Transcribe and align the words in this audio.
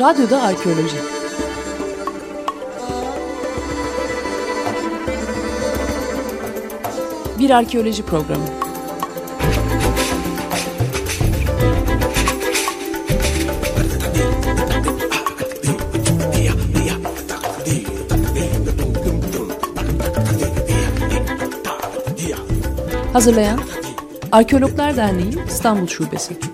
Radyoda 0.00 0.42
Arkeoloji 0.42 0.96
Bir 7.38 7.50
arkeoloji 7.50 8.02
programı. 8.02 8.44
Hazırlayan 23.12 23.60
Arkeologlar 24.32 24.96
Derneği 24.96 25.34
İstanbul 25.48 25.86
Şubesi. 25.86 26.49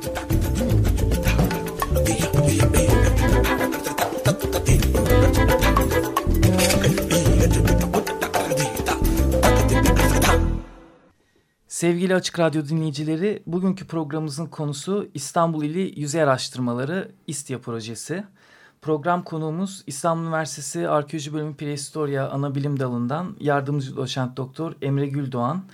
Sevgili 11.76 12.14
Açık 12.14 12.38
Radyo 12.38 12.68
dinleyicileri, 12.68 13.42
bugünkü 13.46 13.86
programımızın 13.86 14.46
konusu 14.46 15.08
İstanbul 15.14 15.64
İli 15.64 16.00
Yüzey 16.00 16.22
Araştırmaları 16.22 17.10
İSTİA 17.26 17.58
projesi. 17.58 18.24
Program 18.82 19.22
konuğumuz 19.22 19.82
İstanbul 19.86 20.22
Üniversitesi 20.22 20.88
Arkeoloji 20.88 21.32
Bölümü 21.32 21.54
Prehistoria 21.54 22.28
Anabilim 22.28 22.80
Dalı'ndan 22.80 23.36
yardımcı 23.40 23.96
doçent 23.96 24.36
doktor 24.36 24.72
Emre 24.82 25.06
Güldoğan. 25.06 25.64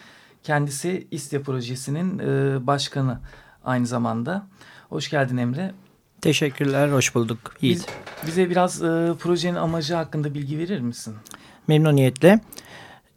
Kendisi 0.43 1.07
İSTİA 1.11 1.43
projesinin 1.43 2.19
e, 2.19 2.67
başkanı 2.67 3.21
aynı 3.65 3.87
zamanda. 3.87 4.47
Hoş 4.89 5.11
geldin 5.11 5.37
Emre. 5.37 5.75
Teşekkürler, 6.21 6.93
hoş 6.93 7.15
bulduk. 7.15 7.39
Biz, 7.63 7.87
bize 8.27 8.51
biraz 8.51 8.83
e, 8.83 9.15
projenin 9.19 9.57
amacı 9.57 9.95
hakkında 9.95 10.35
bilgi 10.35 10.59
verir 10.59 10.81
misin? 10.81 11.15
Memnuniyetle. 11.69 12.41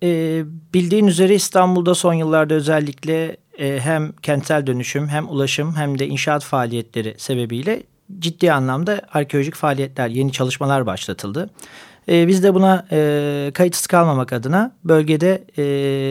E, 0.04 0.44
bildiğin 0.74 1.08
üzere 1.08 1.36
İstanbul'da 1.36 1.96
son 1.96 2.14
yıllarda 2.14 2.54
özellikle 2.54 3.38
e, 3.60 3.80
hem 3.80 4.12
kentsel 4.12 4.68
dönüşüm 4.68 5.08
hem 5.08 5.30
ulaşım 5.30 5.76
hem 5.76 6.00
de 6.00 6.08
inşaat 6.08 6.44
faaliyetleri 6.44 7.16
sebebiyle 7.18 7.84
ciddi 8.20 8.52
anlamda 8.52 9.02
arkeolojik 9.14 9.56
faaliyetler, 9.56 10.08
yeni 10.08 10.32
çalışmalar 10.32 10.86
başlatıldı. 10.86 11.50
E, 12.10 12.28
biz 12.28 12.44
de 12.44 12.54
buna 12.54 12.86
e, 12.92 13.52
kayıtsız 13.54 13.88
kalmamak 13.88 14.34
adına 14.34 14.72
bölgede 14.84 15.44
e, 15.58 15.64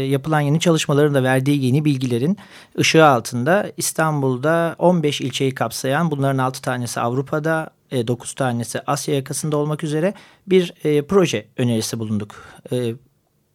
yapılan 0.06 0.40
yeni 0.40 0.60
çalışmaların 0.60 1.14
da 1.14 1.22
verdiği 1.22 1.64
yeni 1.64 1.84
bilgilerin 1.84 2.38
ışığı 2.78 3.06
altında 3.06 3.72
İstanbul'da 3.76 4.76
15 4.78 5.20
ilçeyi 5.20 5.54
kapsayan 5.54 6.10
bunların 6.10 6.38
6 6.38 6.62
tanesi 6.62 7.00
Avrupa'da, 7.00 7.70
9 7.92 8.30
e, 8.30 8.34
tanesi 8.34 8.80
Asya 8.86 9.14
yakasında 9.14 9.56
olmak 9.56 9.84
üzere 9.84 10.14
bir 10.46 10.74
e, 10.84 11.02
proje 11.02 11.46
önerisi 11.56 11.98
bulunduk. 11.98 12.44
E, 12.72 12.94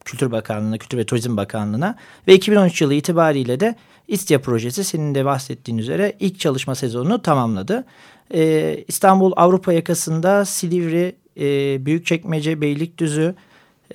Kültür 0.05 0.31
Bakanlığı'na, 0.31 0.77
Kültür 0.77 0.97
ve 0.97 1.05
Turizm 1.05 1.37
Bakanlığı'na 1.37 1.95
ve 2.27 2.33
2013 2.35 2.81
yılı 2.81 2.93
itibariyle 2.93 3.59
de 3.59 3.75
İSTİA 4.07 4.41
projesi 4.41 4.83
senin 4.83 5.15
de 5.15 5.25
bahsettiğin 5.25 5.77
üzere 5.77 6.15
ilk 6.19 6.39
çalışma 6.39 6.75
sezonunu 6.75 7.21
tamamladı. 7.21 7.85
Ee, 8.33 8.83
İstanbul 8.87 9.33
Avrupa 9.35 9.73
yakasında 9.73 10.45
Silivri, 10.45 11.15
e, 11.39 11.85
Büyükçekmece, 11.85 12.61
Beylikdüzü, 12.61 13.35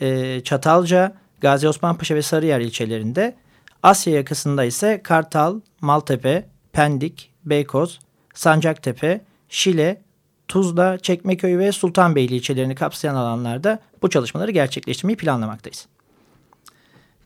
e, 0.00 0.40
Çatalca, 0.40 1.14
Gazi 1.40 1.68
Osmanpaşa 1.68 2.14
ve 2.14 2.22
Sarıyer 2.22 2.60
ilçelerinde, 2.60 3.34
Asya 3.82 4.14
yakasında 4.14 4.64
ise 4.64 5.00
Kartal, 5.02 5.60
Maltepe, 5.80 6.46
Pendik, 6.72 7.30
Beykoz, 7.44 8.00
Sancaktepe, 8.34 9.20
Şile, 9.48 10.02
Tuzla, 10.48 10.98
Çekmeköy 10.98 11.58
ve 11.58 11.72
Sultanbeyli 11.72 12.34
ilçelerini 12.36 12.74
kapsayan 12.74 13.14
alanlarda 13.14 13.78
bu 14.02 14.10
çalışmaları 14.10 14.50
gerçekleştirmeyi 14.50 15.16
planlamaktayız. 15.16 15.86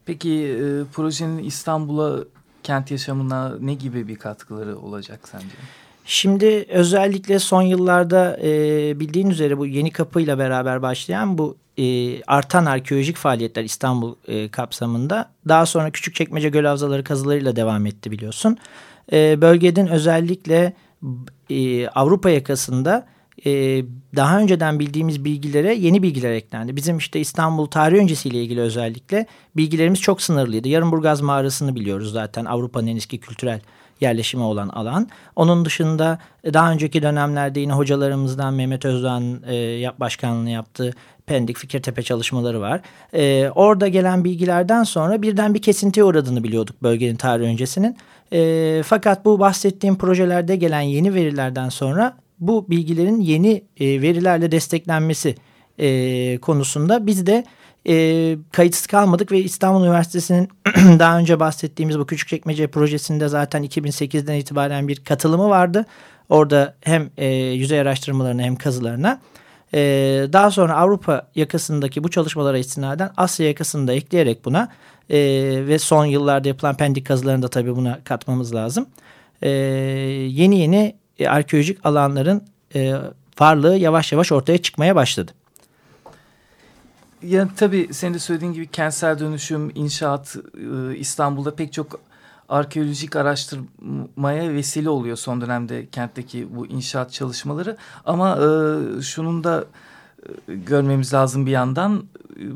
Peki 0.09 0.31
e, 0.31 0.85
projenin 0.93 1.39
İstanbul'a 1.45 2.25
kent 2.63 2.91
yaşamına 2.91 3.53
ne 3.61 3.75
gibi 3.75 4.09
bir 4.09 4.17
katkıları 4.17 4.79
olacak 4.79 5.21
sence? 5.31 5.47
Şimdi 6.05 6.67
özellikle 6.69 7.39
son 7.39 7.63
yıllarda 7.63 8.39
e, 8.43 8.51
bildiğin 9.01 9.31
üzere 9.31 9.59
bu 9.59 9.67
yeni 9.67 9.91
kapıyla 9.91 10.39
beraber 10.39 10.83
başlayan 10.83 11.39
bu 11.39 11.57
e, 11.79 12.23
artan 12.23 12.65
arkeolojik 12.65 13.17
faaliyetler 13.17 13.65
İstanbul 13.65 14.15
e, 14.29 14.49
kapsamında 14.49 15.31
daha 15.49 15.67
sonra 15.67 15.91
Küçükçekmece 15.91 16.49
Göl 16.49 16.65
Havzaları 16.65 17.05
kazılarıyla 17.05 17.57
devam 17.57 17.87
etti 17.87 18.11
biliyorsun. 18.11 18.59
E, 19.13 19.41
bölgenin 19.41 19.87
özellikle 19.87 20.73
e, 21.51 21.89
Avrupa 21.89 22.31
yakasında 22.31 23.07
e, 23.47 23.85
daha 24.17 24.39
önceden 24.39 24.79
bildiğimiz 24.79 25.25
bilgilere 25.25 25.75
yeni 25.75 26.03
bilgiler 26.03 26.33
eklendi. 26.33 26.77
Bizim 26.77 26.99
işte 26.99 27.21
İstanbul 27.21 27.67
tarih 27.67 27.99
öncesiyle 27.99 28.43
ilgili 28.43 28.61
özellikle 28.61 29.27
bilgilerimiz 29.57 30.01
çok 30.01 30.23
sınırlıydı. 30.23 30.69
Yarımburgaz 30.69 31.21
mağarasını 31.21 31.75
biliyoruz 31.75 32.13
zaten 32.13 32.45
Avrupa'nın 32.45 32.87
en 32.87 32.97
eski 32.97 33.19
kültürel 33.19 33.61
yerleşimi 34.01 34.43
olan 34.43 34.69
alan. 34.69 35.09
Onun 35.37 35.65
dışında 35.65 36.19
daha 36.45 36.73
önceki 36.73 37.03
dönemlerde 37.03 37.61
yine 37.61 37.73
hocalarımızdan 37.73 38.55
Mehmet 38.55 38.85
Özdoğan 38.85 39.43
e, 39.51 40.01
başkanlığını 40.01 40.51
yaptığı 40.51 40.95
Pendik 41.27 41.57
Fikirtepe 41.57 42.03
çalışmaları 42.03 42.61
var. 42.61 42.81
E, 43.15 43.51
orada 43.55 43.89
gelen 43.89 44.25
bilgilerden 44.25 44.83
sonra 44.83 45.23
birden 45.23 45.55
bir 45.55 45.63
kesintiye 45.63 46.05
uğradığını 46.05 46.45
biliyorduk 46.45 46.83
bölgenin 46.83 47.17
tarih 47.17 47.47
öncesinin. 47.47 47.97
E, 48.33 48.83
fakat 48.87 49.25
bu 49.25 49.41
bahsettiğim 49.41 49.99
projelerde 49.99 50.57
gelen 50.57 50.81
yeni 50.81 51.15
verilerden 51.15 51.69
sonra 51.69 52.17
bu 52.41 52.71
bilgilerin 52.71 53.21
yeni 53.21 53.65
e, 53.81 54.03
verilerle 54.03 54.53
desteklenmesi 54.53 55.35
e, 55.79 56.39
konusunda 56.39 57.07
biz 57.07 57.27
de 57.27 57.45
e, 57.89 58.37
kayıtsız 58.53 58.87
kalmadık 58.87 59.33
ve 59.33 59.39
İstanbul 59.41 59.85
Üniversitesi'nin 59.85 60.49
daha 60.99 61.19
önce 61.19 61.41
bahsettiğimiz 61.41 61.99
bu 61.99 62.07
Küçükçekmece 62.07 62.67
projesinde 62.67 63.29
zaten 63.29 63.65
2008'den 63.65 64.35
itibaren 64.35 64.89
bir 64.89 65.05
katılımı 65.05 65.49
vardı. 65.49 65.87
Orada 66.29 66.75
hem 66.81 67.11
e, 67.17 67.27
yüzey 67.35 67.81
araştırmalarına 67.81 68.43
hem 68.43 68.57
kazılarına. 68.57 69.21
E, 69.75 69.81
daha 70.33 70.51
sonra 70.51 70.77
Avrupa 70.77 71.29
yakasındaki 71.35 72.05
bu 72.05 72.11
çalışmalara 72.11 72.59
istinaden 72.59 73.11
Asya 73.17 73.47
yakasını 73.47 73.89
da 73.89 73.93
ekleyerek 73.93 74.45
buna 74.45 74.69
e, 75.11 75.19
ve 75.67 75.79
son 75.79 76.05
yıllarda 76.05 76.49
yapılan 76.49 76.77
pendik 76.77 77.07
kazılarını 77.07 77.43
da 77.43 77.49
tabii 77.49 77.77
buna 77.77 78.01
katmamız 78.05 78.55
lazım. 78.55 78.87
E, 79.43 79.49
yeni 79.49 80.59
yeni 80.59 80.97
e, 81.19 81.29
arkeolojik 81.29 81.87
alanların 81.87 82.43
e, 82.75 82.95
varlığı 83.41 83.77
yavaş 83.77 84.13
yavaş 84.13 84.33
ortaya 84.33 84.59
çıkmaya 84.59 84.97
başladı. 84.97 85.33
Yani 87.23 87.51
tabii 87.57 87.89
senin 87.93 88.15
de 88.15 88.19
söylediğin 88.19 88.53
gibi 88.53 88.67
kentsel 88.67 89.19
dönüşüm, 89.19 89.73
inşaat 89.75 90.37
e, 90.55 90.97
İstanbul'da 90.97 91.55
pek 91.55 91.73
çok 91.73 92.01
arkeolojik 92.49 93.17
araştırmaya 93.17 94.53
vesile 94.53 94.91
oluyor 94.91 95.17
son 95.17 95.41
dönemde 95.41 95.87
kentteki 95.87 96.57
bu 96.57 96.67
inşaat 96.67 97.13
çalışmaları. 97.13 97.77
Ama 98.05 98.39
e, 98.39 99.03
şunun 99.03 99.45
da 99.45 99.65
e, 100.49 100.55
görmemiz 100.55 101.15
lazım 101.15 101.47
bir 101.47 101.51
yandan 101.51 102.05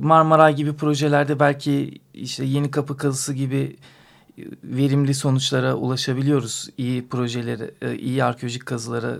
Marmaray 0.01 0.55
gibi 0.57 0.73
projelerde 0.73 1.41
belki 1.41 2.01
işte 2.15 2.45
yeni 2.45 2.71
kapı 2.71 2.97
kazısı 2.97 3.35
gibi 3.35 3.77
verimli 4.65 5.15
sonuçlara 5.15 5.75
ulaşabiliyoruz. 5.75 6.69
İyi 6.79 7.09
projeleri, 7.09 7.71
e, 7.83 7.97
iyi 7.97 8.25
arkeolojik 8.25 8.67
kazılara 8.67 9.17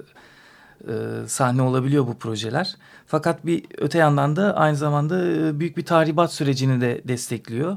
e, 0.89 0.93
sahne 1.27 1.63
olabiliyor 1.63 2.07
bu 2.07 2.19
projeler. 2.19 2.77
Fakat 3.07 3.47
bir 3.47 3.65
öte 3.79 3.99
yandan 3.99 4.37
da 4.37 4.57
aynı 4.57 4.77
zamanda 4.77 5.17
büyük 5.61 5.77
bir 5.77 5.85
tahribat 5.85 6.33
sürecini 6.33 6.81
de 6.81 7.03
destekliyor. 7.09 7.77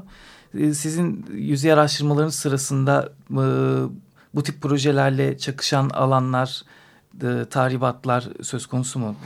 Sizin 0.54 1.26
yüzey 1.32 1.72
araştırmaların 1.72 2.28
sırasında 2.28 3.12
bu 4.34 4.42
tip 4.42 4.62
projelerle 4.62 5.38
çakışan 5.38 5.90
alanlar, 5.90 6.62
tahribatlar 7.50 8.28
söz 8.42 8.66
konusu 8.66 8.98
mu? 8.98 9.16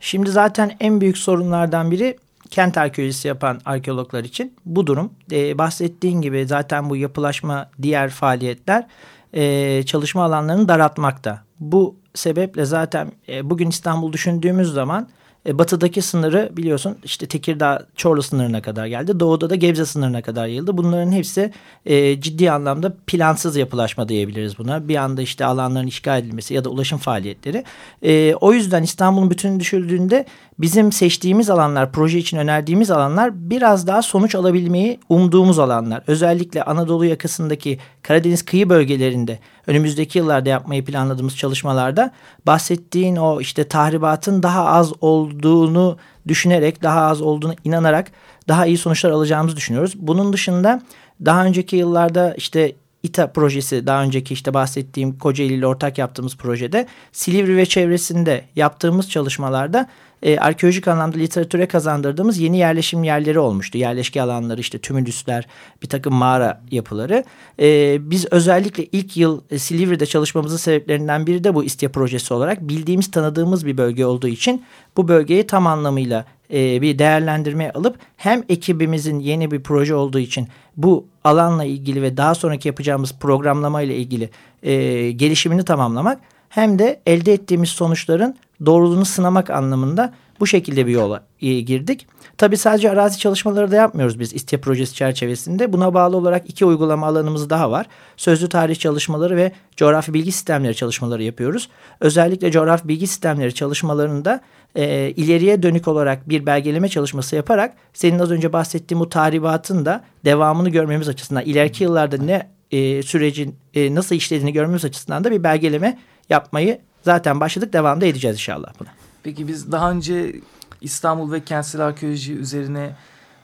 Şimdi 0.00 0.30
zaten 0.30 0.76
en 0.80 1.00
büyük 1.00 1.18
sorunlardan 1.18 1.90
biri 1.90 2.16
kent 2.50 2.78
arkeolojisi 2.78 3.28
yapan 3.28 3.60
arkeologlar 3.64 4.24
için 4.24 4.54
bu 4.64 4.86
durum. 4.86 5.12
E, 5.32 5.58
bahsettiğin 5.58 6.20
gibi 6.20 6.46
zaten 6.46 6.90
bu 6.90 6.96
yapılaşma 6.96 7.70
diğer 7.82 8.10
faaliyetler 8.10 8.86
e, 9.32 9.82
çalışma 9.86 10.24
alanlarını 10.24 10.68
daraltmakta. 10.68 11.42
Bu 11.60 11.96
sebeple 12.14 12.64
zaten 12.64 13.12
e, 13.28 13.50
bugün 13.50 13.70
İstanbul 13.70 14.12
düşündüğümüz 14.12 14.72
zaman 14.72 15.08
e, 15.46 15.58
batıdaki 15.58 16.02
sınırı 16.02 16.50
biliyorsun 16.56 16.98
işte 17.04 17.26
Tekirdağ 17.26 17.86
Çorlu 17.96 18.22
sınırına 18.22 18.62
kadar 18.62 18.86
geldi. 18.86 19.20
Doğuda 19.20 19.50
da 19.50 19.54
Gebze 19.54 19.86
sınırına 19.86 20.22
kadar 20.22 20.46
yayıldı. 20.46 20.76
Bunların 20.78 21.12
hepsi 21.12 21.52
e, 21.86 22.20
ciddi 22.20 22.50
anlamda 22.50 22.96
plansız 23.06 23.56
yapılaşma 23.56 24.08
diyebiliriz 24.08 24.58
buna. 24.58 24.88
Bir 24.88 24.96
anda 24.96 25.22
işte 25.22 25.44
alanların 25.44 25.86
işgal 25.86 26.20
edilmesi 26.22 26.54
ya 26.54 26.64
da 26.64 26.68
ulaşım 26.68 26.98
faaliyetleri. 26.98 27.64
E, 28.02 28.34
o 28.34 28.52
yüzden 28.52 28.82
İstanbul'un 28.82 29.30
bütünü 29.30 29.60
düşüldüğünde 29.60 30.26
bizim 30.58 30.92
seçtiğimiz 30.92 31.50
alanlar, 31.50 31.92
proje 31.92 32.18
için 32.18 32.36
önerdiğimiz 32.36 32.90
alanlar 32.90 33.50
biraz 33.50 33.86
daha 33.86 34.02
sonuç 34.02 34.34
alabilmeyi 34.34 35.00
umduğumuz 35.08 35.58
alanlar. 35.58 36.02
Özellikle 36.06 36.62
Anadolu 36.62 37.04
yakasındaki 37.04 37.78
Karadeniz 38.02 38.44
kıyı 38.44 38.68
bölgelerinde 38.68 39.38
önümüzdeki 39.66 40.18
yıllarda 40.18 40.48
yapmayı 40.48 40.84
planladığımız 40.84 41.36
çalışmalarda 41.36 42.12
bahsettiğin 42.46 43.16
o 43.16 43.40
işte 43.40 43.68
tahribatın 43.68 44.42
daha 44.42 44.64
az 44.64 44.92
olduğunu 45.00 45.96
düşünerek, 46.28 46.82
daha 46.82 47.00
az 47.00 47.22
olduğunu 47.22 47.54
inanarak 47.64 48.12
daha 48.48 48.66
iyi 48.66 48.78
sonuçlar 48.78 49.10
alacağımızı 49.10 49.56
düşünüyoruz. 49.56 49.92
Bunun 49.96 50.32
dışında 50.32 50.82
daha 51.24 51.44
önceki 51.44 51.76
yıllarda 51.76 52.34
işte 52.34 52.72
İTA 53.02 53.32
projesi 53.32 53.86
daha 53.86 54.02
önceki 54.02 54.34
işte 54.34 54.54
bahsettiğim 54.54 55.18
Kocaeli 55.18 55.54
ile 55.54 55.66
ortak 55.66 55.98
yaptığımız 55.98 56.36
projede 56.36 56.86
Silivri 57.12 57.56
ve 57.56 57.66
çevresinde 57.66 58.44
yaptığımız 58.56 59.10
çalışmalarda 59.10 59.88
e, 60.22 60.38
arkeolojik 60.38 60.88
anlamda 60.88 61.16
literatüre 61.16 61.66
kazandırdığımız 61.66 62.38
yeni 62.38 62.58
yerleşim 62.58 63.04
yerleri 63.04 63.38
olmuştu. 63.38 63.78
Yerleşke 63.78 64.22
alanları 64.22 64.60
işte 64.60 64.78
tümülüsler 64.78 65.46
bir 65.82 65.88
takım 65.88 66.14
mağara 66.14 66.62
yapıları. 66.70 67.24
E, 67.60 67.98
biz 68.10 68.26
özellikle 68.30 68.84
ilk 68.84 69.16
yıl 69.16 69.40
e, 69.50 69.58
Silivri'de 69.58 70.06
çalışmamızın 70.06 70.56
sebeplerinden 70.56 71.26
biri 71.26 71.44
de 71.44 71.54
bu 71.54 71.64
İSTİA 71.64 71.92
projesi 71.92 72.34
olarak 72.34 72.68
bildiğimiz 72.68 73.10
tanıdığımız 73.10 73.66
bir 73.66 73.76
bölge 73.78 74.06
olduğu 74.06 74.28
için 74.28 74.62
bu 74.96 75.08
bölgeyi 75.08 75.46
tam 75.46 75.66
anlamıyla 75.66 76.24
e, 76.52 76.82
bir 76.82 76.98
değerlendirmeye 76.98 77.72
alıp 77.72 77.98
hem 78.16 78.42
ekibimizin 78.48 79.18
yeni 79.18 79.50
bir 79.50 79.62
proje 79.62 79.94
olduğu 79.94 80.18
için 80.18 80.48
bu 80.76 81.06
alanla 81.24 81.64
ilgili 81.64 82.02
ve 82.02 82.16
daha 82.16 82.34
sonraki 82.34 82.68
yapacağımız 82.68 83.14
programlama 83.20 83.82
ile 83.82 83.96
ilgili 83.96 84.30
e, 84.62 85.10
gelişimini 85.10 85.64
tamamlamak 85.64 86.20
hem 86.48 86.78
de 86.78 87.00
elde 87.06 87.32
ettiğimiz 87.32 87.68
sonuçların 87.68 88.36
doğruluğunu 88.66 89.04
sınamak 89.04 89.50
anlamında 89.50 90.12
bu 90.40 90.46
şekilde 90.46 90.86
bir 90.86 90.92
yola 90.92 91.22
girdik. 91.40 92.06
Tabii 92.38 92.56
sadece 92.56 92.90
arazi 92.90 93.18
çalışmaları 93.18 93.70
da 93.70 93.76
yapmıyoruz 93.76 94.18
biz 94.18 94.34
İSTİA 94.34 94.60
projesi 94.60 94.94
çerçevesinde. 94.94 95.72
Buna 95.72 95.94
bağlı 95.94 96.16
olarak 96.16 96.50
iki 96.50 96.64
uygulama 96.64 97.06
alanımız 97.06 97.50
daha 97.50 97.70
var. 97.70 97.86
Sözlü 98.16 98.48
tarih 98.48 98.76
çalışmaları 98.76 99.36
ve 99.36 99.52
coğrafi 99.76 100.14
bilgi 100.14 100.32
sistemleri 100.32 100.74
çalışmaları 100.74 101.22
yapıyoruz. 101.22 101.68
Özellikle 102.00 102.50
coğrafi 102.50 102.88
bilgi 102.88 103.06
sistemleri 103.06 103.54
çalışmalarında 103.54 104.40
e, 104.74 105.10
ileriye 105.10 105.62
dönük 105.62 105.88
olarak 105.88 106.28
bir 106.28 106.46
belgeleme 106.46 106.88
çalışması 106.88 107.36
yaparak 107.36 107.74
senin 107.94 108.18
az 108.18 108.30
önce 108.30 108.52
bahsettiğin 108.52 109.00
bu 109.00 109.08
tahribatın 109.08 109.84
da 109.84 110.04
devamını 110.24 110.68
görmemiz 110.70 111.08
açısından 111.08 111.44
ileriki 111.44 111.84
yıllarda 111.84 112.16
ne 112.16 112.50
e, 112.70 113.02
sürecin 113.02 113.56
e, 113.74 113.94
nasıl 113.94 114.14
işlediğini 114.14 114.52
görmemiz 114.52 114.84
açısından 114.84 115.24
da 115.24 115.30
bir 115.30 115.42
belgeleme 115.42 115.98
yapmayı 116.30 116.78
zaten 117.06 117.40
başladık. 117.40 117.72
Devamda 117.72 118.06
edeceğiz 118.06 118.36
inşallah 118.36 118.72
buna. 118.80 118.88
Peki 119.22 119.48
biz 119.48 119.72
daha 119.72 119.90
önce 119.90 120.40
İstanbul 120.80 121.32
ve 121.32 121.44
kentsel 121.44 121.80
arkeoloji 121.80 122.34
üzerine 122.34 122.96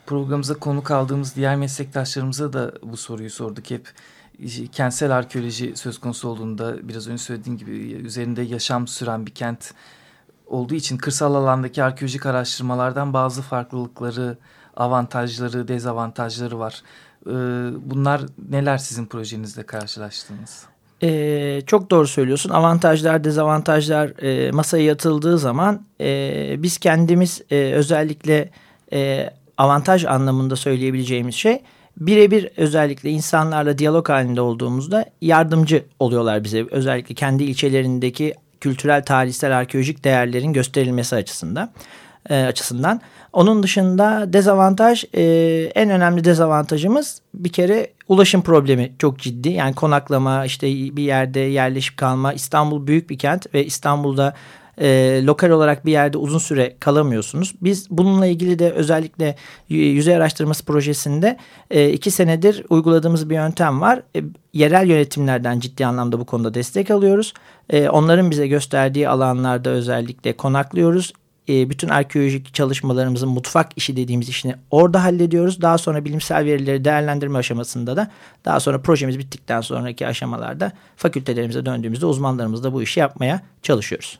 programımıza 0.05 0.53
konuk 0.53 0.91
aldığımız 0.91 1.35
diğer 1.35 1.55
meslektaşlarımıza 1.55 2.53
da 2.53 2.71
bu 2.83 2.97
soruyu 2.97 3.29
sorduk 3.29 3.71
hep. 3.71 3.91
Kentsel 4.71 5.11
arkeoloji 5.11 5.75
söz 5.75 5.99
konusu 5.99 6.29
olduğunda 6.29 6.87
biraz 6.87 7.07
önce 7.07 7.23
söylediğim 7.23 7.57
gibi 7.57 7.71
üzerinde 7.93 8.41
yaşam 8.41 8.87
süren 8.87 9.25
bir 9.25 9.31
kent 9.31 9.73
olduğu 10.45 10.73
için 10.73 10.97
kırsal 10.97 11.35
alandaki 11.35 11.83
arkeolojik 11.83 12.25
araştırmalardan 12.25 13.13
bazı 13.13 13.41
farklılıkları, 13.41 14.37
avantajları, 14.75 15.67
dezavantajları 15.67 16.59
var. 16.59 16.81
Ee, 17.27 17.31
bunlar 17.91 18.21
neler 18.49 18.77
sizin 18.77 19.05
projenizde 19.05 19.63
karşılaştığınız? 19.63 20.72
Ee, 21.03 21.61
çok 21.67 21.91
doğru 21.91 22.07
söylüyorsun. 22.07 22.49
Avantajlar, 22.49 23.23
dezavantajlar 23.23 24.23
e, 24.23 24.51
masaya 24.51 24.83
yatıldığı 24.83 25.37
zaman 25.37 25.85
e, 26.01 26.55
biz 26.57 26.77
kendimiz 26.77 27.41
e, 27.51 27.55
özellikle 27.55 28.49
e, 28.93 29.29
avantaj 29.57 30.05
anlamında 30.05 30.55
söyleyebileceğimiz 30.55 31.35
şey 31.35 31.61
birebir 31.97 32.49
özellikle 32.57 33.09
insanlarla 33.09 33.77
diyalog 33.77 34.09
halinde 34.09 34.41
olduğumuzda 34.41 35.05
yardımcı 35.21 35.83
oluyorlar 35.99 36.43
bize. 36.43 36.65
Özellikle 36.71 37.15
kendi 37.15 37.43
ilçelerindeki 37.43 38.33
kültürel, 38.61 39.03
tarihsel, 39.05 39.57
arkeolojik 39.57 40.03
değerlerin 40.03 40.53
gösterilmesi 40.53 41.15
açısından. 41.15 41.71
E, 42.29 42.43
açısından. 42.43 43.01
Onun 43.33 43.63
dışında 43.63 44.33
dezavantaj 44.33 45.05
e, 45.13 45.23
en 45.75 45.89
önemli 45.89 46.23
dezavantajımız 46.23 47.21
bir 47.33 47.51
kere 47.51 47.87
ulaşım 48.07 48.41
problemi 48.41 48.93
çok 48.99 49.19
ciddi. 49.19 49.49
Yani 49.49 49.75
konaklama 49.75 50.45
işte 50.45 50.67
bir 50.67 51.03
yerde 51.03 51.39
yerleşip 51.39 51.97
kalma. 51.97 52.33
İstanbul 52.33 52.87
büyük 52.87 53.09
bir 53.09 53.17
kent 53.17 53.53
ve 53.53 53.65
İstanbul'da 53.65 54.33
e, 54.81 55.19
lokal 55.25 55.49
olarak 55.49 55.85
bir 55.85 55.91
yerde 55.91 56.17
uzun 56.17 56.37
süre 56.37 56.75
kalamıyorsunuz. 56.79 57.55
Biz 57.61 57.87
bununla 57.89 58.25
ilgili 58.25 58.59
de 58.59 58.71
özellikle 58.71 59.35
yüzey 59.69 60.15
araştırması 60.15 60.65
projesinde 60.65 61.37
e, 61.71 61.89
iki 61.89 62.11
senedir 62.11 62.65
uyguladığımız 62.69 63.29
bir 63.29 63.35
yöntem 63.35 63.81
var. 63.81 64.01
E, 64.15 64.21
yerel 64.53 64.87
yönetimlerden 64.87 65.59
ciddi 65.59 65.85
anlamda 65.85 66.19
bu 66.19 66.25
konuda 66.25 66.53
destek 66.53 66.91
alıyoruz. 66.91 67.33
E, 67.69 67.89
onların 67.89 68.31
bize 68.31 68.47
gösterdiği 68.47 69.09
alanlarda 69.09 69.69
özellikle 69.69 70.33
konaklıyoruz 70.33 71.13
e, 71.49 71.69
bütün 71.69 71.89
arkeolojik 71.89 72.53
çalışmalarımızın 72.53 73.29
mutfak 73.29 73.69
işi 73.75 73.95
dediğimiz 73.95 74.29
işini 74.29 74.55
orada 74.71 75.03
hallediyoruz. 75.03 75.61
Daha 75.61 75.77
sonra 75.77 76.05
bilimsel 76.05 76.45
verileri 76.45 76.85
değerlendirme 76.85 77.39
aşamasında 77.39 77.97
da 77.97 78.11
daha 78.45 78.59
sonra 78.59 78.81
projemiz 78.81 79.19
bittikten 79.19 79.61
sonraki 79.61 80.07
aşamalarda 80.07 80.71
fakültelerimize 80.95 81.65
döndüğümüzde 81.65 82.05
uzmanlarımızla 82.05 82.73
bu 82.73 82.81
işi 82.81 82.99
yapmaya 82.99 83.41
çalışıyoruz. 83.61 84.19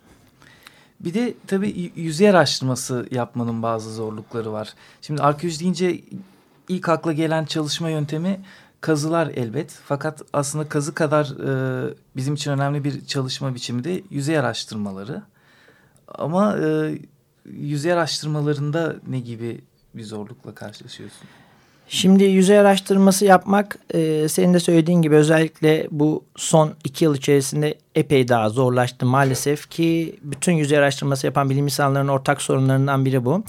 Bir 0.99 1.13
de 1.13 1.33
tabii 1.47 1.91
yüzey 1.95 2.29
araştırması 2.29 3.07
yapmanın 3.11 3.63
bazı 3.63 3.93
zorlukları 3.93 4.51
var. 4.51 4.73
Şimdi 5.01 5.21
arkeoloji 5.21 5.59
deyince 5.59 6.01
ilk 6.69 6.89
akla 6.89 7.13
gelen 7.13 7.45
çalışma 7.45 7.89
yöntemi 7.89 8.39
kazılar 8.81 9.27
elbet. 9.27 9.79
Fakat 9.85 10.21
aslında 10.33 10.69
kazı 10.69 10.93
kadar 10.95 11.25
e, 11.25 11.93
bizim 12.15 12.33
için 12.33 12.51
önemli 12.51 12.83
bir 12.83 13.05
çalışma 13.05 13.55
biçimi 13.55 13.83
de 13.83 14.01
yüzey 14.09 14.39
araştırmaları. 14.39 15.21
Ama 16.07 16.57
e, 16.57 16.97
yüzey 17.45 17.93
araştırmalarında 17.93 18.95
ne 19.07 19.19
gibi 19.19 19.61
bir 19.93 20.03
zorlukla 20.03 20.55
karşılaşıyorsun? 20.55 21.27
Şimdi 21.87 22.23
yüzey 22.23 22.59
araştırması 22.59 23.25
yapmak 23.25 23.77
e, 23.93 24.29
senin 24.29 24.53
de 24.53 24.59
söylediğin 24.59 25.01
gibi 25.01 25.15
özellikle 25.15 25.87
bu 25.91 26.23
son 26.35 26.73
iki 26.83 27.05
yıl 27.05 27.15
içerisinde 27.15 27.77
epey 27.95 28.27
daha 28.27 28.49
zorlaştı 28.49 29.05
maalesef 29.05 29.69
ki 29.69 30.19
bütün 30.21 30.53
yüzey 30.53 30.77
araştırması 30.77 31.27
yapan 31.27 31.49
bilim 31.49 31.65
insanlarının 31.65 32.11
ortak 32.11 32.41
sorunlarından 32.41 33.05
biri 33.05 33.25
bu 33.25 33.43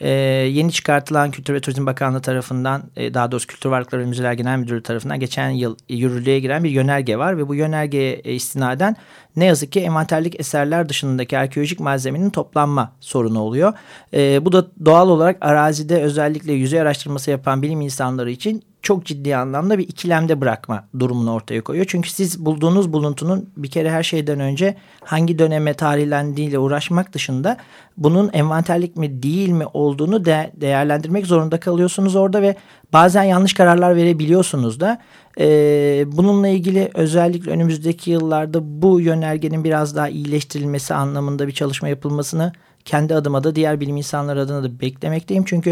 e, 0.00 0.10
yeni 0.50 0.72
çıkartılan 0.72 1.30
Kültür 1.30 1.54
ve 1.54 1.60
Turizm 1.60 1.86
Bakanlığı 1.86 2.20
tarafından 2.20 2.82
e, 2.96 3.14
daha 3.14 3.32
doğrusu 3.32 3.46
Kültür 3.46 3.70
Varlıkları 3.70 4.02
ve 4.02 4.06
Müzeler 4.06 4.32
Genel 4.32 4.58
Müdürlüğü 4.58 4.82
tarafından 4.82 5.20
geçen 5.20 5.50
yıl 5.50 5.76
yürürlüğe 5.88 6.40
giren 6.40 6.64
bir 6.64 6.70
yönerge 6.70 7.18
var 7.18 7.38
ve 7.38 7.48
bu 7.48 7.54
yönergeye 7.54 8.12
e, 8.12 8.32
istinaden 8.32 8.96
ne 9.36 9.44
yazık 9.44 9.72
ki 9.72 9.80
envanterlik 9.80 10.40
eserler 10.40 10.88
dışındaki 10.88 11.38
arkeolojik 11.38 11.80
malzemenin 11.80 12.30
toplanma 12.30 12.92
sorunu 13.00 13.40
oluyor. 13.40 13.72
E, 14.14 14.44
bu 14.44 14.52
da 14.52 14.66
doğal 14.84 15.08
olarak 15.08 15.36
arazide 15.40 16.02
özellikle 16.02 16.52
yüzey 16.52 16.80
araştırması 16.80 17.30
yapan 17.30 17.62
bilim 17.62 17.80
insanları 17.80 18.30
için 18.30 18.64
çok 18.82 19.06
ciddi 19.06 19.36
anlamda 19.36 19.78
bir 19.78 19.88
ikilemde 19.88 20.40
bırakma 20.40 20.84
durumunu 20.98 21.32
ortaya 21.32 21.60
koyuyor. 21.60 21.86
Çünkü 21.88 22.10
siz 22.10 22.44
bulduğunuz 22.44 22.92
buluntunun 22.92 23.50
bir 23.56 23.70
kere 23.70 23.90
her 23.90 24.02
şeyden 24.02 24.40
önce 24.40 24.76
hangi 25.04 25.38
döneme 25.38 25.74
tarihlendiğiyle 25.74 26.58
uğraşmak 26.58 27.12
dışında 27.12 27.56
bunun 27.96 28.30
envanterlik 28.32 28.96
mi 28.96 29.22
değil 29.22 29.48
mi 29.48 29.64
olduğunu 29.72 30.24
de 30.24 30.52
değerlendirmek 30.54 31.26
zorunda 31.26 31.60
kalıyorsunuz 31.60 32.16
orada 32.16 32.42
ve 32.42 32.56
bazen 32.92 33.22
yanlış 33.22 33.54
kararlar 33.54 33.96
verebiliyorsunuz 33.96 34.80
da. 34.80 34.98
Ee, 35.38 36.04
bununla 36.06 36.48
ilgili 36.48 36.90
özellikle 36.94 37.50
önümüzdeki 37.50 38.10
yıllarda 38.10 38.82
bu 38.82 39.00
yönergenin 39.00 39.64
biraz 39.64 39.96
daha 39.96 40.08
iyileştirilmesi 40.08 40.94
anlamında 40.94 41.46
bir 41.46 41.52
çalışma 41.52 41.88
yapılmasını 41.88 42.52
kendi 42.84 43.14
adıma 43.14 43.44
da 43.44 43.54
diğer 43.54 43.80
bilim 43.80 43.96
insanları 43.96 44.40
adına 44.40 44.62
da 44.62 44.80
beklemekteyim. 44.80 45.44
Çünkü 45.44 45.70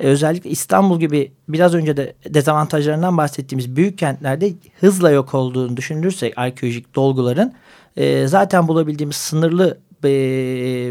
e, 0.00 0.06
özellikle 0.06 0.50
İstanbul 0.50 1.00
gibi 1.00 1.32
biraz 1.48 1.74
önce 1.74 1.96
de 1.96 2.14
dezavantajlarından 2.28 3.16
bahsettiğimiz 3.16 3.76
büyük 3.76 3.98
kentlerde 3.98 4.52
hızla 4.80 5.10
yok 5.10 5.34
olduğunu 5.34 5.76
düşünürsek 5.76 6.38
arkeolojik 6.38 6.94
dolguların 6.94 7.52
e, 7.96 8.26
zaten 8.26 8.68
bulabildiğimiz 8.68 9.16
sınırlı 9.16 9.78
e, 10.04 10.10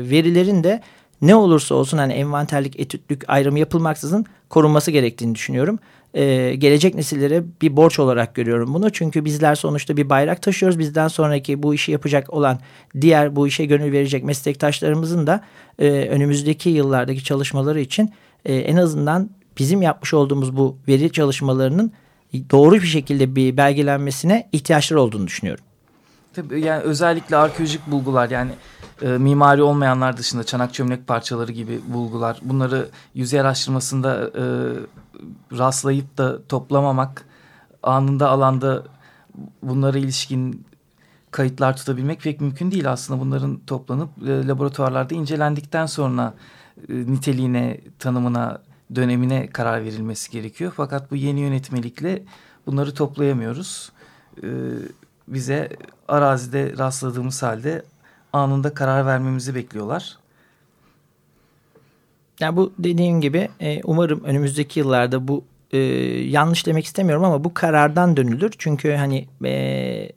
verilerin 0.10 0.64
de 0.64 0.82
ne 1.22 1.36
olursa 1.36 1.76
olsun 1.76 1.98
hani 1.98 2.14
envanterlik, 2.14 2.80
etütlük 2.80 3.30
ayrımı 3.30 3.60
yapılmaksızın 3.60 4.26
korunması 4.50 4.92
gerektiğini 4.92 5.36
düşünüyorum. 5.36 5.80
Ee, 6.18 6.56
gelecek 6.56 6.96
nesillere 6.96 7.44
bir 7.62 7.78
borç 7.78 8.00
olarak 8.00 8.36
görüyorum 8.36 8.74
bunu. 8.74 8.90
Çünkü 8.90 9.26
bizler 9.26 9.56
sonuçta 9.56 9.98
bir 9.98 10.10
bayrak 10.10 10.42
taşıyoruz. 10.42 10.80
Bizden 10.80 11.08
sonraki 11.08 11.64
bu 11.64 11.74
işi 11.74 11.92
yapacak 11.92 12.34
olan 12.34 12.60
diğer 13.02 13.36
bu 13.36 13.48
işe 13.48 13.66
gönül 13.66 13.92
verecek 13.92 14.24
meslektaşlarımızın 14.24 15.28
da 15.28 15.42
e, 15.80 15.90
önümüzdeki 15.90 16.70
yıllardaki 16.70 17.24
çalışmaları 17.24 17.80
için 17.80 18.14
e, 18.46 18.56
en 18.56 18.78
azından 18.78 19.30
bizim 19.58 19.82
yapmış 19.82 20.14
olduğumuz 20.14 20.58
bu 20.58 20.78
veri 20.88 21.12
çalışmalarının 21.12 21.92
doğru 22.52 22.76
bir 22.76 22.88
şekilde 22.88 23.36
bir 23.36 23.58
belgelenmesine 23.58 24.50
ihtiyaçları 24.52 25.02
olduğunu 25.02 25.28
düşünüyorum. 25.28 25.64
Tabii 26.34 26.62
yani 26.62 26.84
özellikle 26.84 27.36
arkeolojik 27.36 27.88
bulgular 27.88 28.30
yani 28.30 28.52
e, 29.02 29.08
mimari 29.08 29.62
olmayanlar 29.62 30.18
dışında 30.18 30.44
çanak 30.44 30.74
çömlek 30.74 31.08
parçaları 31.08 31.52
gibi 31.52 31.82
bulgular 31.88 32.40
bunları 32.42 32.90
yüzey 33.14 33.40
araştırmasında 33.40 34.32
e, 34.36 34.44
rastlayıp 35.58 36.18
da 36.18 36.48
toplamamak 36.48 37.26
anında 37.84 38.30
alanda 38.30 38.84
bunlara 39.64 39.98
ilişkin 39.98 40.66
kayıtlar 41.32 41.78
tutabilmek 41.78 42.22
pek 42.22 42.42
mümkün 42.42 42.72
değil 42.72 42.92
aslında 42.92 43.20
bunların 43.20 43.60
toplanıp 43.68 44.10
e, 44.28 44.48
laboratuvarlarda 44.48 45.16
incelendikten 45.16 45.86
sonra 45.86 46.34
e, 46.90 46.94
niteliğine 46.94 47.82
tanımına 48.00 48.62
dönemine 48.96 49.48
karar 49.48 49.84
verilmesi 49.84 50.32
gerekiyor 50.32 50.74
fakat 50.76 51.12
bu 51.12 51.16
yeni 51.16 51.40
yönetmelikle 51.40 52.24
bunları 52.66 52.94
toplayamıyoruz. 52.94 53.92
E, 54.44 54.48
bize 55.28 55.70
arazide 56.08 56.74
rastladığımız 56.78 57.44
halde 57.44 57.84
anında 58.34 58.74
karar 58.74 59.06
vermemizi 59.06 59.56
bekliyorlar. 59.56 60.18
Yani 62.40 62.56
bu 62.56 62.74
dediğim 62.80 63.22
gibi 63.22 63.50
e, 63.60 63.82
umarım 63.84 64.24
önümüzdeki 64.24 64.80
yıllarda 64.80 65.28
bu 65.28 65.44
e, 65.72 65.78
yanlış 66.28 66.66
demek 66.66 66.86
istemiyorum 66.86 67.24
ama 67.24 67.44
bu 67.44 67.54
karardan 67.54 68.18
dönülür. 68.18 68.54
Çünkü 68.58 68.94
hani 68.94 69.28
e, 69.46 70.10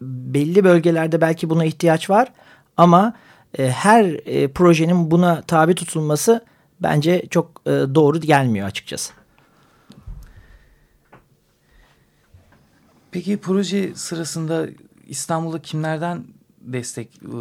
belli 0.00 0.64
bölgelerde 0.64 1.20
belki 1.20 1.50
buna 1.50 1.64
ihtiyaç 1.64 2.10
var 2.10 2.32
ama 2.76 3.14
e, 3.58 3.70
her 3.70 4.04
e, 4.04 4.48
projenin 4.48 5.10
buna 5.10 5.42
tabi 5.42 5.74
tutulması 5.74 6.44
bence 6.80 7.26
çok 7.30 7.62
e, 7.66 7.70
doğru 7.70 8.20
gelmiyor 8.20 8.66
açıkçası. 8.66 9.12
Peki 13.10 13.36
proje 13.36 13.94
sırasında 13.94 14.66
İstanbul'da 15.06 15.62
kimlerden 15.62 16.24
destek 16.66 17.08
e, 17.22 17.38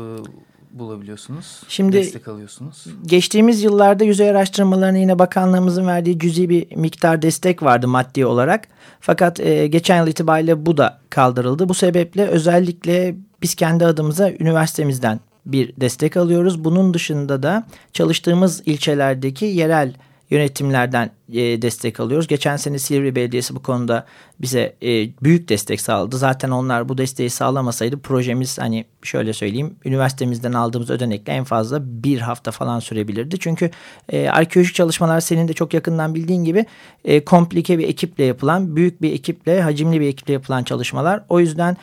bulabiliyorsunuz? 0.72 1.64
Şimdi 1.68 1.98
destek 1.98 2.28
alıyorsunuz. 2.28 2.86
Geçtiğimiz 3.06 3.64
yıllarda 3.64 4.04
yüzey 4.04 4.30
araştırmalarına 4.30 4.98
yine 4.98 5.20
bakanlığımızın 5.20 5.88
verdiği 5.88 6.20
cüzi 6.20 6.50
bir 6.50 6.76
miktar 6.76 7.22
destek 7.22 7.64
vardı 7.64 7.88
maddi 7.88 8.26
olarak. 8.26 8.68
Fakat 9.00 9.40
e, 9.40 9.68
geçen 9.68 9.98
yıl 9.98 10.08
itibariyle 10.08 10.66
bu 10.66 10.78
da 10.78 11.00
kaldırıldı. 11.10 11.70
Bu 11.70 11.74
sebeple 11.74 12.28
özellikle 12.28 13.16
biz 13.42 13.56
kendi 13.56 13.86
adımıza 13.86 14.32
üniversitemizden 14.32 15.20
bir 15.46 15.74
destek 15.78 16.18
alıyoruz. 16.18 16.64
Bunun 16.64 16.94
dışında 16.94 17.44
da 17.44 17.68
çalıştığımız 17.94 18.62
ilçelerdeki 18.66 19.46
yerel 19.46 19.94
yönetimlerden 20.30 21.12
e, 21.34 21.62
destek 21.62 22.00
alıyoruz. 22.00 22.28
Geçen 22.28 22.58
sene 22.58 22.80
Silivri 22.80 23.16
Belediyesi 23.16 23.56
bu 23.56 23.64
konuda 23.64 24.06
bize 24.42 24.76
e, 24.82 25.10
büyük 25.24 25.50
destek 25.50 25.82
sağladı. 25.82 26.18
Zaten 26.18 26.50
onlar 26.50 26.90
bu 26.90 26.98
desteği 26.98 27.30
sağlamasaydı 27.30 28.00
projemiz 28.00 28.60
hani 28.60 28.86
şöyle 29.04 29.34
söyleyeyim 29.34 29.76
üniversitemizden 29.86 30.54
aldığımız 30.54 30.90
ödenekle 30.90 31.34
en 31.34 31.44
fazla 31.44 31.80
bir 32.04 32.20
hafta 32.20 32.52
falan 32.52 32.80
sürebilirdi. 32.80 33.40
Çünkü 33.40 33.72
e, 34.10 34.30
arkeolojik 34.30 34.76
çalışmalar 34.76 35.20
senin 35.20 35.48
de 35.48 35.54
çok 35.54 35.74
yakından 35.74 36.16
bildiğin 36.16 36.44
gibi 36.44 36.66
komplike 37.26 37.80
bir 37.80 37.88
ekiple 37.88 38.24
yapılan 38.24 38.76
büyük 38.76 39.02
bir 39.02 39.14
ekiple 39.14 39.62
hacimli 39.62 40.02
bir 40.02 40.08
ekiple 40.08 40.34
yapılan 40.34 40.64
çalışmalar. 40.64 41.24
O 41.30 41.40
yüzden 41.40 41.78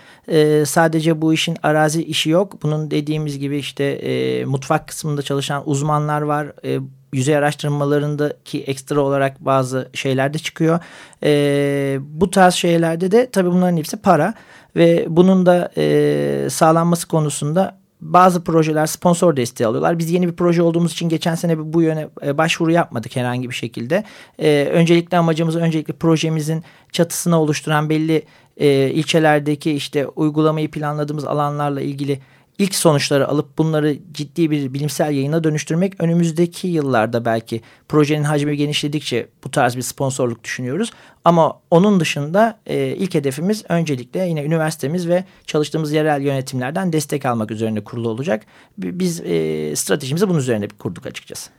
sadece 0.64 1.22
bu 1.22 1.34
işin 1.34 1.56
arazi 1.62 2.04
işi 2.04 2.30
yok. 2.30 2.62
Bunun 2.62 2.90
dediğimiz 2.90 3.38
gibi 3.38 3.58
işte 3.58 4.44
mutfak 4.46 4.88
kısmında 4.88 5.22
çalışan 5.22 5.62
uzmanlar 5.68 6.22
var. 6.22 6.52
E, 6.64 6.80
yüzey 7.12 7.36
araştırmalarındaki 7.36 8.62
ekstra 8.62 9.00
olarak 9.00 9.44
bazı 9.44 9.90
şeyler 9.94 10.34
de 10.34 10.38
çıkıyor. 10.38 10.78
E, 11.24 11.98
bu 12.00 12.30
tarz 12.30 12.54
şeylerde 12.54 13.10
de 13.10 13.30
tabii 13.30 13.50
bunların 13.52 13.76
hepsi 13.76 13.96
para 13.96 14.34
ve 14.76 15.06
bunun 15.08 15.46
da 15.46 15.72
e, 15.76 16.46
sağlanması 16.50 17.08
konusunda 17.08 17.82
bazı 18.02 18.44
projeler 18.44 18.86
sponsor 18.86 19.36
desteği 19.36 19.66
alıyorlar. 19.66 19.98
Biz 19.98 20.10
yeni 20.10 20.28
bir 20.28 20.32
proje 20.32 20.62
olduğumuz 20.62 20.92
için 20.92 21.08
geçen 21.08 21.34
sene 21.34 21.72
bu 21.72 21.82
yöne 21.82 22.08
e, 22.26 22.38
başvuru 22.38 22.72
yapmadık 22.72 23.16
herhangi 23.16 23.50
bir 23.50 23.54
şekilde. 23.54 24.04
Ee, 24.38 24.68
öncelikle 24.72 25.18
amacımız 25.18 25.56
öncelikle 25.56 25.92
projemizin 25.94 26.64
çatısını 26.92 27.40
oluşturan 27.40 27.90
belli 27.90 28.22
e, 28.56 28.90
ilçelerdeki 28.90 29.72
işte 29.72 30.06
uygulamayı 30.06 30.70
planladığımız 30.70 31.24
alanlarla 31.24 31.80
ilgili 31.80 32.20
ilk 32.58 32.74
sonuçları 32.74 33.28
alıp 33.28 33.58
bunları 33.58 33.96
ciddi 34.12 34.50
bir 34.50 34.74
bilimsel 34.74 35.12
yayına 35.12 35.44
dönüştürmek 35.44 36.02
önümüzdeki 36.02 36.68
yıllarda 36.68 37.24
belki 37.24 37.60
projenin 37.88 38.24
hacmi 38.24 38.56
genişledikçe 38.56 39.28
bu 39.44 39.50
tarz 39.50 39.76
bir 39.76 39.82
sponsorluk 39.82 40.44
düşünüyoruz. 40.44 40.90
Ama 41.24 41.60
onun 41.70 42.00
dışında 42.00 42.58
e, 42.66 42.86
ilk 42.86 43.14
hedefimiz 43.14 43.64
öncelikle 43.68 44.20
yine 44.20 44.44
üniversitemiz 44.44 45.08
ve 45.08 45.24
çalıştığımız 45.46 45.92
yerel 45.92 46.22
yönetimlerden 46.22 46.92
destek 46.92 47.26
almak 47.26 47.50
üzerine 47.50 47.84
kurulu 47.84 48.08
olacak. 48.08 48.46
Biz 48.78 49.20
e, 49.20 49.76
stratejimizi 49.76 50.28
bunun 50.28 50.38
üzerine 50.38 50.68
kurduk 50.68 51.06
açıkçası. 51.06 51.50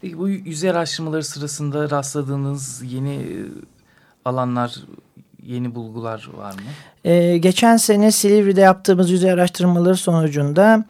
Peki 0.00 0.18
bu 0.18 0.28
yüzey 0.28 0.70
araştırmaları 0.70 1.24
sırasında 1.24 1.90
rastladığınız 1.90 2.82
yeni 2.92 3.14
e, 3.14 3.46
alanlar 4.24 4.76
yeni 5.48 5.74
bulgular 5.74 6.28
var 6.36 6.52
mı? 6.52 6.60
Ee, 7.04 7.38
geçen 7.38 7.76
sene 7.76 8.12
Silivri'de 8.12 8.60
yaptığımız 8.60 9.10
yüzey 9.10 9.32
araştırmaları 9.32 9.96
sonucunda 9.96 10.84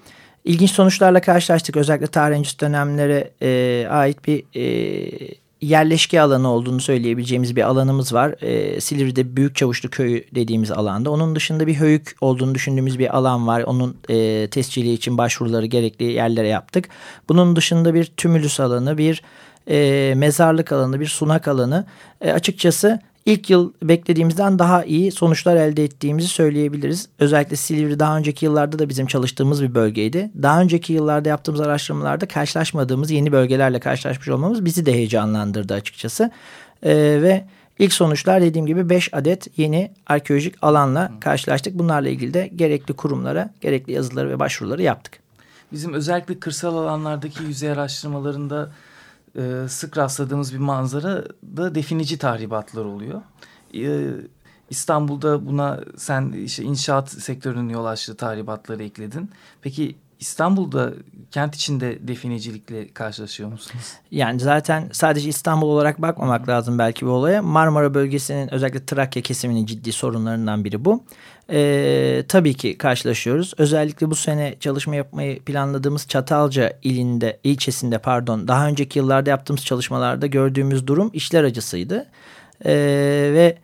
ilginç 0.44 0.70
sonuçlarla 0.70 1.20
karşılaştık. 1.20 1.76
Özellikle 1.76 2.06
tarih 2.06 2.60
dönemlere 2.60 3.30
e, 3.42 3.86
ait 3.90 4.26
bir 4.26 4.44
e, 4.54 5.36
yerleşke 5.60 6.20
alanı 6.20 6.48
olduğunu 6.48 6.80
söyleyebileceğimiz 6.80 7.56
bir 7.56 7.62
alanımız 7.62 8.14
var. 8.14 8.34
E, 8.40 8.80
Silivri'de 8.80 9.36
Büyük 9.36 9.56
Çavuşlu 9.56 9.90
Köyü 9.90 10.24
dediğimiz 10.34 10.70
alanda. 10.70 11.10
Onun 11.10 11.36
dışında 11.36 11.66
bir 11.66 11.74
höyük 11.74 12.16
olduğunu 12.20 12.54
düşündüğümüz 12.54 12.98
bir 12.98 13.16
alan 13.16 13.46
var. 13.46 13.62
Onun 13.62 13.96
e, 14.08 14.48
tescili 14.50 14.92
için 14.92 15.18
başvuruları 15.18 15.66
gerekli 15.66 16.04
yerlere 16.04 16.48
yaptık. 16.48 16.88
Bunun 17.28 17.56
dışında 17.56 17.94
bir 17.94 18.04
tümülüs 18.04 18.60
alanı, 18.60 18.98
bir 18.98 19.22
e, 19.70 20.14
mezarlık 20.16 20.72
alanı, 20.72 21.00
bir 21.00 21.06
sunak 21.06 21.48
alanı. 21.48 21.86
E, 22.20 22.32
açıkçası 22.32 23.00
ilk 23.28 23.50
yıl 23.50 23.72
beklediğimizden 23.82 24.58
daha 24.58 24.84
iyi 24.84 25.12
sonuçlar 25.12 25.56
elde 25.56 25.84
ettiğimizi 25.84 26.28
söyleyebiliriz. 26.28 27.08
Özellikle 27.18 27.56
Silivri 27.56 27.98
daha 27.98 28.16
önceki 28.16 28.44
yıllarda 28.44 28.78
da 28.78 28.88
bizim 28.88 29.06
çalıştığımız 29.06 29.62
bir 29.62 29.74
bölgeydi. 29.74 30.30
Daha 30.42 30.60
önceki 30.60 30.92
yıllarda 30.92 31.28
yaptığımız 31.28 31.60
araştırmalarda 31.60 32.28
karşılaşmadığımız 32.28 33.10
yeni 33.10 33.32
bölgelerle 33.32 33.80
karşılaşmış 33.80 34.28
olmamız 34.28 34.64
bizi 34.64 34.86
de 34.86 34.92
heyecanlandırdı 34.92 35.74
açıkçası. 35.74 36.30
Ee, 36.82 36.94
ve 37.22 37.44
ilk 37.78 37.92
sonuçlar 37.92 38.42
dediğim 38.42 38.66
gibi 38.66 38.88
5 38.88 39.14
adet 39.14 39.58
yeni 39.58 39.90
arkeolojik 40.06 40.54
alanla 40.62 41.12
karşılaştık. 41.20 41.78
Bunlarla 41.78 42.08
ilgili 42.08 42.34
de 42.34 42.50
gerekli 42.56 42.94
kurumlara 42.94 43.50
gerekli 43.60 43.92
yazıları 43.92 44.30
ve 44.30 44.38
başvuruları 44.38 44.82
yaptık. 44.82 45.18
Bizim 45.72 45.92
özellikle 45.92 46.38
kırsal 46.38 46.76
alanlardaki 46.76 47.44
yüzey 47.44 47.70
araştırmalarında 47.70 48.70
e, 49.36 49.68
sık 49.68 49.96
rastladığımız 49.96 50.52
bir 50.52 50.58
manzara 50.58 51.24
da 51.56 51.74
definici 51.74 52.18
tahribatlar 52.18 52.84
oluyor. 52.84 53.22
E, 53.74 54.10
İstanbul'da 54.70 55.46
buna 55.46 55.80
sen 55.96 56.32
işte 56.32 56.62
inşaat 56.62 57.10
sektörünün 57.10 57.68
yol 57.68 57.84
açtığı 57.84 58.16
tahribatları 58.16 58.84
ekledin. 58.84 59.30
Peki 59.62 59.96
İstanbul'da 60.20 60.92
kent 61.30 61.54
içinde 61.54 62.08
definicilikle 62.08 62.88
karşılaşıyor 62.88 63.52
musunuz? 63.52 63.84
Yani 64.10 64.40
zaten 64.40 64.88
sadece 64.92 65.28
İstanbul 65.28 65.68
olarak 65.68 66.02
bakmamak 66.02 66.48
lazım 66.48 66.78
belki 66.78 67.06
bu 67.06 67.10
olaya. 67.10 67.42
Marmara 67.42 67.94
bölgesinin 67.94 68.54
özellikle 68.54 68.86
Trakya 68.86 69.22
kesiminin 69.22 69.66
ciddi 69.66 69.92
sorunlarından 69.92 70.64
biri 70.64 70.84
bu. 70.84 71.04
Ee, 71.50 72.24
tabii 72.28 72.54
ki 72.54 72.78
karşılaşıyoruz. 72.78 73.54
Özellikle 73.58 74.10
bu 74.10 74.14
sene 74.14 74.56
çalışma 74.60 74.94
yapmayı 74.94 75.42
planladığımız 75.42 76.08
Çatalca 76.08 76.72
ilinde, 76.82 77.40
ilçesinde 77.44 77.98
pardon 77.98 78.48
daha 78.48 78.66
önceki 78.66 78.98
yıllarda 78.98 79.30
yaptığımız 79.30 79.64
çalışmalarda 79.64 80.26
gördüğümüz 80.26 80.86
durum 80.86 81.10
işler 81.12 81.44
acısıydı. 81.44 82.06
Ee, 82.64 82.72
ve 83.34 83.58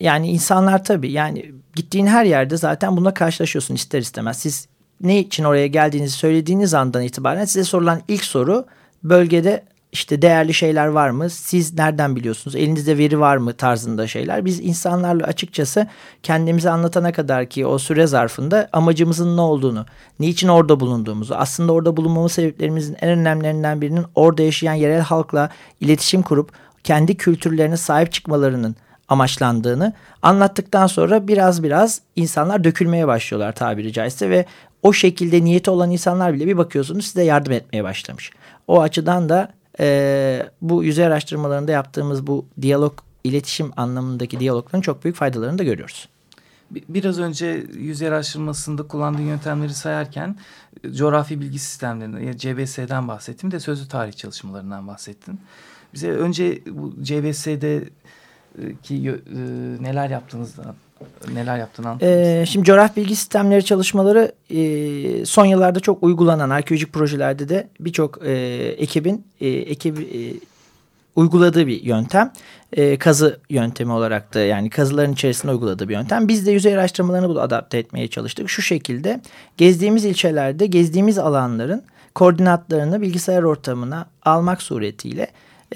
yani 0.00 0.28
insanlar 0.30 0.84
tabii 0.84 1.12
yani 1.12 1.52
gittiğin 1.74 2.06
her 2.06 2.24
yerde 2.24 2.56
zaten 2.56 2.96
bununla 2.96 3.14
karşılaşıyorsun 3.14 3.74
ister 3.74 3.98
istemez. 3.98 4.38
Siz 4.38 4.68
ne 5.00 5.18
için 5.18 5.44
oraya 5.44 5.66
geldiğinizi 5.66 6.16
söylediğiniz 6.16 6.74
andan 6.74 7.02
itibaren 7.02 7.44
size 7.44 7.64
sorulan 7.64 8.00
ilk 8.08 8.24
soru 8.24 8.66
bölgede 9.02 9.64
işte 9.92 10.22
değerli 10.22 10.54
şeyler 10.54 10.86
var 10.86 11.10
mı? 11.10 11.30
Siz 11.30 11.74
nereden 11.74 12.16
biliyorsunuz? 12.16 12.56
Elinizde 12.56 12.98
veri 12.98 13.20
var 13.20 13.36
mı 13.36 13.52
tarzında 13.52 14.06
şeyler. 14.06 14.44
Biz 14.44 14.60
insanlarla 14.60 15.26
açıkçası 15.26 15.86
kendimizi 16.22 16.70
anlatana 16.70 17.12
kadar 17.12 17.46
ki 17.46 17.66
o 17.66 17.78
süre 17.78 18.06
zarfında 18.06 18.68
amacımızın 18.72 19.36
ne 19.36 19.40
olduğunu, 19.40 19.86
niçin 20.20 20.48
orada 20.48 20.80
bulunduğumuzu, 20.80 21.34
aslında 21.34 21.72
orada 21.72 21.96
bulunmamız 21.96 22.32
sebeplerimizin 22.32 22.96
en 23.00 23.10
önemlilerinden 23.10 23.80
birinin 23.80 24.04
orada 24.14 24.42
yaşayan 24.42 24.74
yerel 24.74 25.00
halkla 25.00 25.50
iletişim 25.80 26.22
kurup 26.22 26.52
kendi 26.84 27.16
kültürlerine 27.16 27.76
sahip 27.76 28.12
çıkmalarının 28.12 28.76
amaçlandığını 29.08 29.92
anlattıktan 30.22 30.86
sonra 30.86 31.28
biraz 31.28 31.62
biraz 31.62 32.00
insanlar 32.16 32.64
dökülmeye 32.64 33.06
başlıyorlar 33.06 33.52
tabiri 33.52 33.92
caizse 33.92 34.30
ve 34.30 34.44
o 34.82 34.92
şekilde 34.92 35.44
niyeti 35.44 35.70
olan 35.70 35.90
insanlar 35.90 36.34
bile 36.34 36.46
bir 36.46 36.56
bakıyorsunuz 36.56 37.06
size 37.06 37.22
yardım 37.22 37.52
etmeye 37.52 37.84
başlamış. 37.84 38.30
O 38.68 38.80
açıdan 38.80 39.28
da 39.28 39.52
e, 39.80 40.46
bu 40.62 40.84
yüzey 40.84 41.06
araştırmalarında 41.06 41.72
yaptığımız 41.72 42.26
bu 42.26 42.46
diyalog, 42.62 42.98
iletişim 43.24 43.70
anlamındaki 43.76 44.40
diyalogların 44.40 44.80
çok 44.80 45.04
büyük 45.04 45.16
faydalarını 45.16 45.58
da 45.58 45.64
görüyoruz. 45.64 46.08
Biraz 46.70 47.18
önce 47.18 47.66
yüzey 47.74 48.08
araştırmasında 48.08 48.82
kullandığı 48.82 49.22
yöntemleri 49.22 49.74
sayarken 49.74 50.36
e, 50.84 50.92
coğrafi 50.92 51.40
bilgi 51.40 51.58
sistemlerinden, 51.58 52.36
CBS'den 52.36 53.08
bahsettim 53.08 53.50
de 53.50 53.60
sözlü 53.60 53.88
tarih 53.88 54.12
çalışmalarından 54.12 54.88
bahsettin. 54.88 55.40
Bize 55.94 56.10
önce 56.10 56.62
bu 56.70 56.94
CBS'de 57.02 57.84
ki 58.82 58.94
e, 59.08 59.38
neler 59.82 60.10
yaptığınızdan 60.10 60.74
neler 61.34 61.58
yaptığını 61.58 61.96
ee, 62.00 62.44
Şimdi 62.48 62.66
coğrafi 62.66 63.00
bilgi 63.00 63.16
sistemleri 63.16 63.64
çalışmaları 63.64 64.32
e, 64.50 65.26
son 65.26 65.44
yıllarda 65.44 65.80
çok 65.80 66.02
uygulanan 66.02 66.50
arkeolojik 66.50 66.92
projelerde 66.92 67.48
de 67.48 67.68
birçok 67.80 68.26
e, 68.26 68.32
ekibin 68.78 69.26
e, 69.40 69.48
ekip, 69.48 69.98
e, 69.98 70.48
uyguladığı 71.16 71.66
bir 71.66 71.82
yöntem. 71.82 72.32
E, 72.72 72.98
kazı 72.98 73.40
yöntemi 73.50 73.92
olarak 73.92 74.34
da 74.34 74.40
yani 74.40 74.70
kazıların 74.70 75.12
içerisinde 75.12 75.52
uyguladığı 75.52 75.88
bir 75.88 75.94
yöntem. 75.94 76.28
Biz 76.28 76.46
de 76.46 76.50
yüzey 76.50 76.74
araştırmalarını 76.74 77.28
bunu 77.28 77.40
adapte 77.40 77.78
etmeye 77.78 78.08
çalıştık. 78.08 78.50
Şu 78.50 78.62
şekilde 78.62 79.20
gezdiğimiz 79.56 80.04
ilçelerde 80.04 80.66
gezdiğimiz 80.66 81.18
alanların 81.18 81.82
koordinatlarını 82.14 83.00
bilgisayar 83.00 83.42
ortamına 83.42 84.06
almak 84.24 84.62
suretiyle 84.62 85.26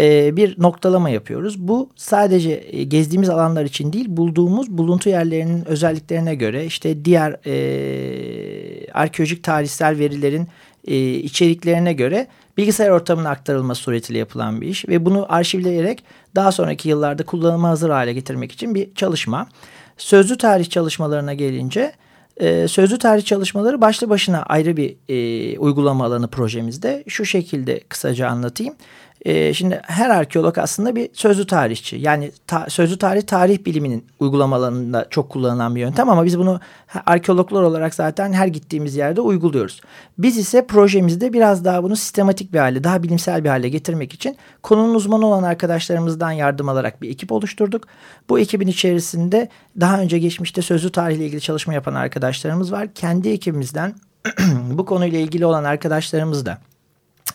e, 0.01 0.37
bir 0.37 0.63
noktalama 0.63 1.11
yapıyoruz. 1.11 1.59
Bu 1.59 1.91
sadece 1.97 2.65
e, 2.71 2.85
gezdiğimiz 2.85 3.29
alanlar 3.29 3.65
için 3.65 3.93
değil 3.93 4.07
bulduğumuz 4.09 4.71
buluntu 4.71 5.09
yerlerinin 5.09 5.65
özelliklerine 5.65 6.35
göre 6.35 6.67
işte 6.67 7.05
diğer 7.05 7.37
e, 7.47 8.93
arkeolojik 8.93 9.45
tarihsel 9.45 9.99
verilerin 9.99 10.49
e, 10.87 11.11
içeriklerine 11.11 11.93
göre 11.93 12.27
bilgisayar 12.57 12.91
ortamına 12.91 13.31
aktarılması 13.31 13.83
suretiyle 13.83 14.19
yapılan 14.19 14.61
bir 14.61 14.69
iş. 14.69 14.89
Ve 14.89 15.05
bunu 15.05 15.27
arşivleyerek 15.29 16.05
daha 16.35 16.53
sonraki 16.53 16.89
yıllarda 16.89 17.23
kullanıma 17.23 17.69
hazır 17.69 17.91
hale 17.91 18.13
getirmek 18.13 18.53
için 18.53 18.75
bir 18.75 18.95
çalışma. 18.95 19.49
Sözlü 19.97 20.39
tarih 20.39 20.71
çalışmalarına 20.71 21.35
gelince... 21.35 21.93
E, 22.37 22.69
sözlü 22.69 22.99
tarih 22.99 23.25
çalışmaları 23.25 23.81
başlı 23.81 24.11
başına 24.11 24.43
ayrı 24.43 24.77
bir 24.77 24.97
e, 25.09 25.59
uygulama 25.59 26.05
alanı 26.05 26.29
projemizde. 26.29 27.05
Şu 27.09 27.25
şekilde 27.25 27.81
kısaca 27.81 28.29
anlatayım. 28.29 28.75
E, 29.25 29.55
şimdi 29.55 29.81
her 29.85 30.11
arkeolog 30.11 30.59
aslında 30.59 30.97
bir 30.97 31.11
sözlü 31.13 31.47
tarihçi. 31.47 31.97
Yani 31.97 32.33
ta, 32.47 32.67
sözlü 32.69 32.99
tarih 32.99 33.23
tarih 33.23 33.65
biliminin 33.67 34.07
uygulamalarında 34.21 35.07
çok 35.11 35.31
kullanılan 35.31 35.75
bir 35.75 35.81
yöntem 35.81 36.11
ama 36.11 36.25
biz 36.25 36.39
bunu 36.39 36.61
arkeologlar 37.07 37.63
olarak 37.63 37.95
zaten 37.95 38.33
her 38.33 38.47
gittiğimiz 38.47 38.97
yerde 38.97 39.21
uyguluyoruz. 39.21 39.81
Biz 40.19 40.39
ise 40.39 40.67
projemizde 40.67 41.33
biraz 41.33 41.65
daha 41.65 41.83
bunu 41.83 41.97
sistematik 41.97 42.53
bir 42.53 42.59
hale, 42.59 42.85
daha 42.85 43.03
bilimsel 43.03 43.45
bir 43.45 43.49
hale 43.49 43.69
getirmek 43.69 44.15
için 44.15 44.37
konunun 44.63 44.95
uzmanı 44.95 45.27
olan 45.27 45.43
arkadaşlarımızdan 45.43 46.31
yardım 46.33 46.69
alarak 46.69 47.03
bir 47.03 47.11
ekip 47.11 47.33
oluşturduk. 47.33 47.87
Bu 48.29 48.39
ekibin 48.39 48.69
içerisinde 48.69 49.49
daha 49.81 50.01
önce 50.01 50.19
geçmişte 50.19 50.63
sözlü 50.63 50.93
tarihle 50.93 51.27
ilgili 51.27 51.41
çalışma 51.41 51.75
yapan 51.75 51.95
arkadaşlarımız 51.95 52.73
var. 52.73 52.89
Kendi 52.95 53.29
ekibimizden 53.29 53.95
bu 54.71 54.85
konuyla 54.85 55.19
ilgili 55.19 55.47
olan 55.47 55.65
arkadaşlarımız 55.65 56.47
da 56.47 56.59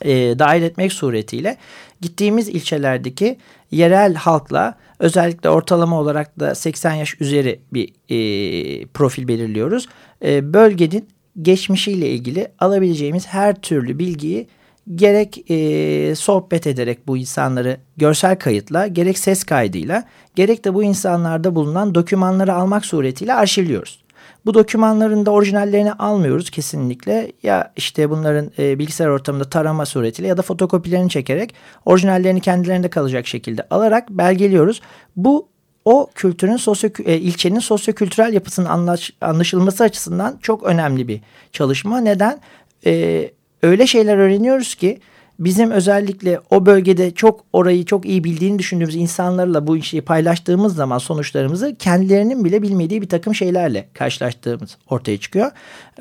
e, 0.01 0.39
dahil 0.39 0.61
etmek 0.63 0.93
suretiyle 0.93 1.57
gittiğimiz 2.01 2.47
ilçelerdeki 2.47 3.37
yerel 3.71 4.15
halkla 4.15 4.75
özellikle 4.99 5.49
ortalama 5.49 5.99
olarak 5.99 6.39
da 6.39 6.55
80 6.55 6.93
yaş 6.93 7.21
üzeri 7.21 7.59
bir 7.73 7.89
e, 8.09 8.85
profil 8.85 9.27
belirliyoruz. 9.27 9.87
E, 10.25 10.53
bölgenin 10.53 11.07
geçmişiyle 11.41 12.09
ilgili 12.09 12.47
alabileceğimiz 12.59 13.27
her 13.27 13.55
türlü 13.61 13.99
bilgiyi 13.99 14.47
gerek 14.95 15.51
e, 15.51 16.15
sohbet 16.15 16.67
ederek 16.67 17.07
bu 17.07 17.17
insanları 17.17 17.77
görsel 17.97 18.39
kayıtla 18.39 18.87
gerek 18.87 19.19
ses 19.19 19.43
kaydıyla 19.43 20.03
gerek 20.35 20.65
de 20.65 20.73
bu 20.73 20.83
insanlarda 20.83 21.55
bulunan 21.55 21.95
dokümanları 21.95 22.53
almak 22.53 22.85
suretiyle 22.85 23.33
arşivliyoruz. 23.33 24.06
Bu 24.47 24.53
dokümanların 24.53 25.25
da 25.25 25.31
orijinallerini 25.31 25.93
almıyoruz 25.93 26.49
kesinlikle. 26.49 27.31
Ya 27.43 27.73
işte 27.75 28.09
bunların 28.09 28.51
e, 28.59 28.79
bilgisayar 28.79 29.07
ortamında 29.07 29.49
tarama 29.49 29.85
suretiyle 29.85 30.27
ya 30.27 30.37
da 30.37 30.41
fotokopilerini 30.41 31.09
çekerek 31.09 31.53
orijinallerini 31.85 32.41
kendilerinde 32.41 32.89
kalacak 32.89 33.27
şekilde 33.27 33.67
alarak 33.69 34.09
belgeliyoruz. 34.09 34.81
Bu 35.15 35.47
o 35.85 36.09
kültürün 36.15 36.57
sosyo 36.57 36.89
e, 37.05 37.17
ilçenin 37.17 37.59
sosyokültürel 37.59 38.33
yapısının 38.33 38.69
anlaş, 38.69 39.11
anlaşılması 39.21 39.83
açısından 39.83 40.39
çok 40.41 40.63
önemli 40.63 41.07
bir 41.07 41.21
çalışma. 41.51 41.99
Neden? 41.99 42.39
E, 42.85 43.31
öyle 43.63 43.87
şeyler 43.87 44.17
öğreniyoruz 44.17 44.75
ki 44.75 44.99
bizim 45.39 45.71
özellikle 45.71 46.41
o 46.49 46.65
bölgede 46.65 47.11
çok 47.11 47.43
orayı 47.53 47.85
çok 47.85 48.05
iyi 48.05 48.23
bildiğini 48.23 48.59
düşündüğümüz 48.59 48.95
insanlarla 48.95 49.67
bu 49.67 49.77
işi 49.77 50.01
paylaştığımız 50.01 50.75
zaman 50.75 50.97
sonuçlarımızı 50.97 51.75
kendilerinin 51.75 52.45
bile 52.45 52.61
bilmediği 52.61 53.01
bir 53.01 53.09
takım 53.09 53.35
şeylerle 53.35 53.87
karşılaştığımız 53.93 54.77
ortaya 54.89 55.17
çıkıyor. 55.17 55.51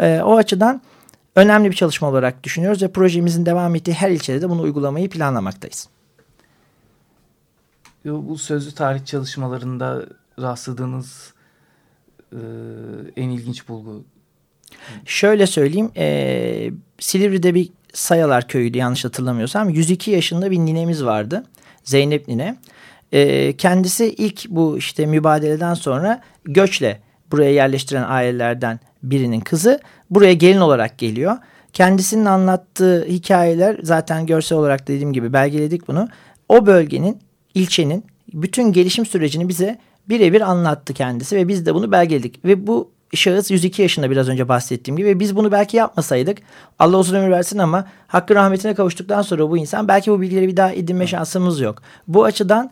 E, 0.00 0.20
o 0.20 0.36
açıdan 0.36 0.82
önemli 1.36 1.70
bir 1.70 1.76
çalışma 1.76 2.08
olarak 2.08 2.44
düşünüyoruz 2.44 2.82
ve 2.82 2.88
projemizin 2.88 3.46
devam 3.46 3.74
ettiği 3.74 3.92
her 3.92 4.10
ilçede 4.10 4.42
de 4.42 4.50
bunu 4.50 4.62
uygulamayı 4.62 5.10
planlamaktayız. 5.10 5.88
Bu 8.04 8.38
sözlü 8.38 8.74
tarih 8.74 9.04
çalışmalarında 9.04 10.06
rastladığınız 10.40 11.34
e, 12.32 12.38
en 13.16 13.28
ilginç 13.28 13.68
bulgu? 13.68 14.04
Şöyle 15.04 15.46
söyleyeyim, 15.46 15.90
e, 15.96 16.70
Silivri'de 16.98 17.54
bir 17.54 17.70
Sayalar 17.96 18.48
köyüydü 18.48 18.78
yanlış 18.78 19.04
hatırlamıyorsam. 19.04 19.68
102 19.68 20.10
yaşında 20.10 20.50
bir 20.50 20.58
ninemiz 20.58 21.04
vardı. 21.04 21.44
Zeynep 21.84 22.28
nine. 22.28 22.56
E, 23.12 23.52
kendisi 23.56 24.14
ilk 24.14 24.48
bu 24.48 24.78
işte 24.78 25.06
mübadeleden 25.06 25.74
sonra 25.74 26.20
göçle 26.44 27.00
buraya 27.30 27.50
yerleştiren 27.50 28.04
ailelerden 28.08 28.80
birinin 29.02 29.40
kızı 29.40 29.80
buraya 30.10 30.32
gelin 30.32 30.60
olarak 30.60 30.98
geliyor. 30.98 31.36
Kendisinin 31.72 32.24
anlattığı 32.24 33.04
hikayeler 33.04 33.78
zaten 33.82 34.26
görsel 34.26 34.58
olarak 34.58 34.88
dediğim 34.88 35.12
gibi 35.12 35.32
belgeledik 35.32 35.88
bunu. 35.88 36.08
O 36.48 36.66
bölgenin, 36.66 37.18
ilçenin 37.54 38.04
bütün 38.32 38.72
gelişim 38.72 39.06
sürecini 39.06 39.48
bize 39.48 39.78
birebir 40.08 40.40
anlattı 40.40 40.94
kendisi 40.94 41.36
ve 41.36 41.48
biz 41.48 41.66
de 41.66 41.74
bunu 41.74 41.92
belgeledik. 41.92 42.44
Ve 42.44 42.66
bu 42.66 42.90
şahıs 43.16 43.50
102 43.50 43.82
yaşında 43.82 44.10
biraz 44.10 44.28
önce 44.28 44.48
bahsettiğim 44.48 44.96
gibi. 44.96 45.20
Biz 45.20 45.36
bunu 45.36 45.52
belki 45.52 45.76
yapmasaydık 45.76 46.38
Allah 46.78 46.98
uzun 46.98 47.16
ömür 47.16 47.30
versin 47.30 47.58
ama 47.58 47.86
hakkı 48.06 48.34
rahmetine 48.34 48.74
kavuştuktan 48.74 49.22
sonra 49.22 49.50
bu 49.50 49.58
insan 49.58 49.88
belki 49.88 50.10
bu 50.10 50.20
bilgileri 50.20 50.48
bir 50.48 50.56
daha 50.56 50.72
edinme 50.72 51.06
şansımız 51.06 51.60
yok. 51.60 51.82
Bu 52.08 52.24
açıdan 52.24 52.70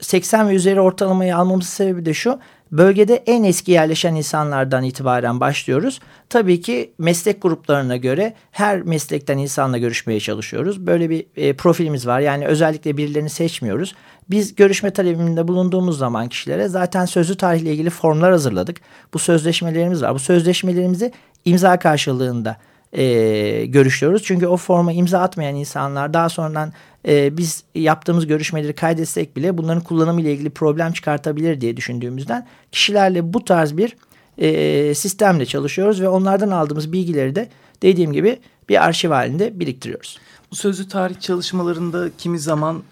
80 0.00 0.48
ve 0.48 0.54
üzeri 0.54 0.80
ortalamayı 0.80 1.36
almamızın 1.36 1.70
sebebi 1.70 2.06
de 2.06 2.14
şu. 2.14 2.38
Bölgede 2.72 3.22
en 3.26 3.44
eski 3.44 3.72
yerleşen 3.72 4.14
insanlardan 4.14 4.84
itibaren 4.84 5.40
başlıyoruz. 5.40 6.00
Tabii 6.28 6.60
ki 6.60 6.92
meslek 6.98 7.42
gruplarına 7.42 7.96
göre 7.96 8.34
her 8.50 8.82
meslekten 8.82 9.38
insanla 9.38 9.78
görüşmeye 9.78 10.20
çalışıyoruz. 10.20 10.86
Böyle 10.86 11.10
bir 11.10 11.26
e, 11.36 11.52
profilimiz 11.52 12.06
var. 12.06 12.20
Yani 12.20 12.46
özellikle 12.46 12.96
birilerini 12.96 13.30
seçmiyoruz. 13.30 13.94
Biz 14.30 14.54
görüşme 14.54 14.90
talebinde 14.90 15.48
bulunduğumuz 15.48 15.98
zaman 15.98 16.28
kişilere 16.28 16.68
zaten 16.68 17.04
sözlü 17.04 17.36
tarihle 17.36 17.72
ilgili 17.72 17.90
formlar 17.90 18.30
hazırladık. 18.30 18.80
Bu 19.14 19.18
sözleşmelerimiz 19.18 20.02
var. 20.02 20.14
Bu 20.14 20.18
sözleşmelerimizi 20.18 21.12
imza 21.44 21.78
karşılığında 21.78 22.56
e, 22.96 23.66
görüşüyoruz. 23.66 24.22
Çünkü 24.24 24.46
o 24.46 24.56
forma 24.56 24.92
imza 24.92 25.20
atmayan 25.20 25.54
insanlar 25.54 26.14
daha 26.14 26.28
sonradan 26.28 26.72
e, 27.08 27.36
biz 27.36 27.64
yaptığımız 27.74 28.26
görüşmeleri 28.26 28.72
kaydetsek 28.72 29.36
bile 29.36 29.58
bunların 29.58 29.82
kullanımı 29.82 30.20
ile 30.20 30.32
ilgili 30.32 30.50
problem 30.50 30.92
çıkartabilir 30.92 31.60
diye 31.60 31.76
düşündüğümüzden 31.76 32.46
kişilerle 32.72 33.32
bu 33.32 33.44
tarz 33.44 33.76
bir 33.76 33.96
e, 34.38 34.94
sistemle 34.94 35.46
çalışıyoruz 35.46 36.00
ve 36.00 36.08
onlardan 36.08 36.50
aldığımız 36.50 36.92
bilgileri 36.92 37.34
de 37.34 37.48
dediğim 37.82 38.12
gibi 38.12 38.38
bir 38.68 38.84
arşiv 38.84 39.10
halinde 39.10 39.60
biriktiriyoruz. 39.60 40.18
Bu 40.50 40.56
sözlü 40.56 40.88
tarih 40.88 41.20
çalışmalarında 41.20 42.10
kimi 42.18 42.38
zaman 42.38 42.82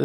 e, 0.00 0.04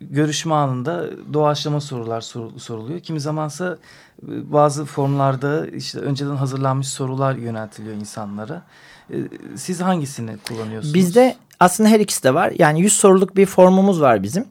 görüşme 0.00 0.54
anında 0.54 1.10
doğaçlama 1.32 1.80
sorular 1.80 2.20
soruluyor. 2.56 3.00
Kimi 3.00 3.20
zamansa 3.20 3.78
e, 4.22 4.52
bazı 4.52 4.84
formlarda 4.84 5.66
işte 5.66 5.98
önceden 5.98 6.36
hazırlanmış 6.36 6.88
sorular 6.88 7.34
yöneltiliyor 7.34 7.94
insanlara. 7.94 8.62
E, 9.10 9.16
siz 9.56 9.80
hangisini 9.80 10.36
kullanıyorsunuz? 10.48 10.94
Bizde 10.94 11.36
aslında 11.60 11.88
her 11.88 12.00
ikisi 12.00 12.24
de 12.24 12.34
var. 12.34 12.52
Yani 12.58 12.80
100 12.80 12.92
soruluk 12.92 13.36
bir 13.36 13.46
formumuz 13.46 14.00
var 14.00 14.22
bizim. 14.22 14.44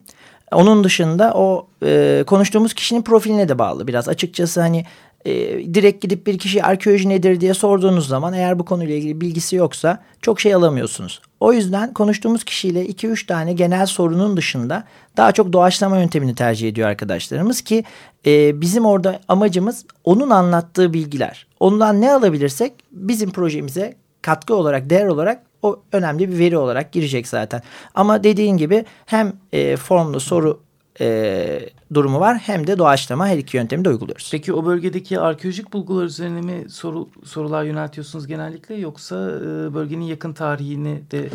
Onun 0.52 0.84
dışında 0.84 1.32
o 1.34 1.68
e, 1.82 2.24
konuştuğumuz 2.26 2.74
kişinin 2.74 3.02
profiline 3.02 3.48
de 3.48 3.58
bağlı 3.58 3.86
biraz. 3.86 4.08
Açıkçası 4.08 4.60
hani 4.60 4.84
e, 5.26 5.74
direkt 5.74 6.02
gidip 6.02 6.26
bir 6.26 6.38
kişi 6.38 6.62
arkeoloji 6.62 7.08
nedir 7.08 7.40
diye 7.40 7.54
sorduğunuz 7.54 8.08
zaman 8.08 8.32
eğer 8.32 8.58
bu 8.58 8.64
konuyla 8.64 8.94
ilgili 8.94 9.20
bilgisi 9.20 9.56
yoksa 9.56 10.02
çok 10.22 10.40
şey 10.40 10.54
alamıyorsunuz. 10.54 11.20
O 11.40 11.52
yüzden 11.52 11.94
konuştuğumuz 11.94 12.44
kişiyle 12.44 12.86
2-3 12.86 13.26
tane 13.26 13.52
genel 13.52 13.86
sorunun 13.86 14.36
dışında 14.36 14.84
daha 15.16 15.32
çok 15.32 15.52
doğaçlama 15.52 15.98
yöntemini 15.98 16.34
tercih 16.34 16.68
ediyor 16.68 16.88
arkadaşlarımız 16.88 17.60
ki 17.60 17.84
e, 18.26 18.60
bizim 18.60 18.86
orada 18.86 19.20
amacımız 19.28 19.84
onun 20.04 20.30
anlattığı 20.30 20.92
bilgiler. 20.92 21.46
Ondan 21.60 22.00
ne 22.00 22.12
alabilirsek 22.12 22.72
bizim 22.92 23.30
projemize 23.30 23.96
katkı 24.22 24.54
olarak, 24.54 24.90
değer 24.90 25.06
olarak 25.06 25.42
o 25.62 25.80
önemli 25.92 26.32
bir 26.32 26.38
veri 26.38 26.58
olarak 26.58 26.92
girecek 26.92 27.28
zaten. 27.28 27.62
Ama 27.94 28.24
dediğin 28.24 28.56
gibi 28.56 28.84
hem 29.06 29.32
e, 29.52 29.76
formlu 29.76 30.20
soru 30.20 30.60
e, 31.00 31.68
durumu 31.94 32.20
var 32.20 32.38
hem 32.38 32.66
de 32.66 32.78
doğaçlama 32.78 33.28
her 33.28 33.38
iki 33.38 33.56
yöntemi 33.56 33.84
de 33.84 33.88
uyguluyoruz. 33.88 34.28
Peki 34.32 34.52
o 34.52 34.66
bölgedeki 34.66 35.20
arkeolojik 35.20 35.72
bulgular 35.72 36.04
üzerine 36.04 36.40
mi 36.40 36.70
soru, 36.70 37.08
sorular 37.24 37.64
yöneltiyorsunuz 37.64 38.26
genellikle 38.26 38.74
yoksa 38.74 39.16
e, 39.16 39.74
bölgenin 39.74 40.04
yakın 40.04 40.32
tarihini 40.32 41.02
de 41.10 41.28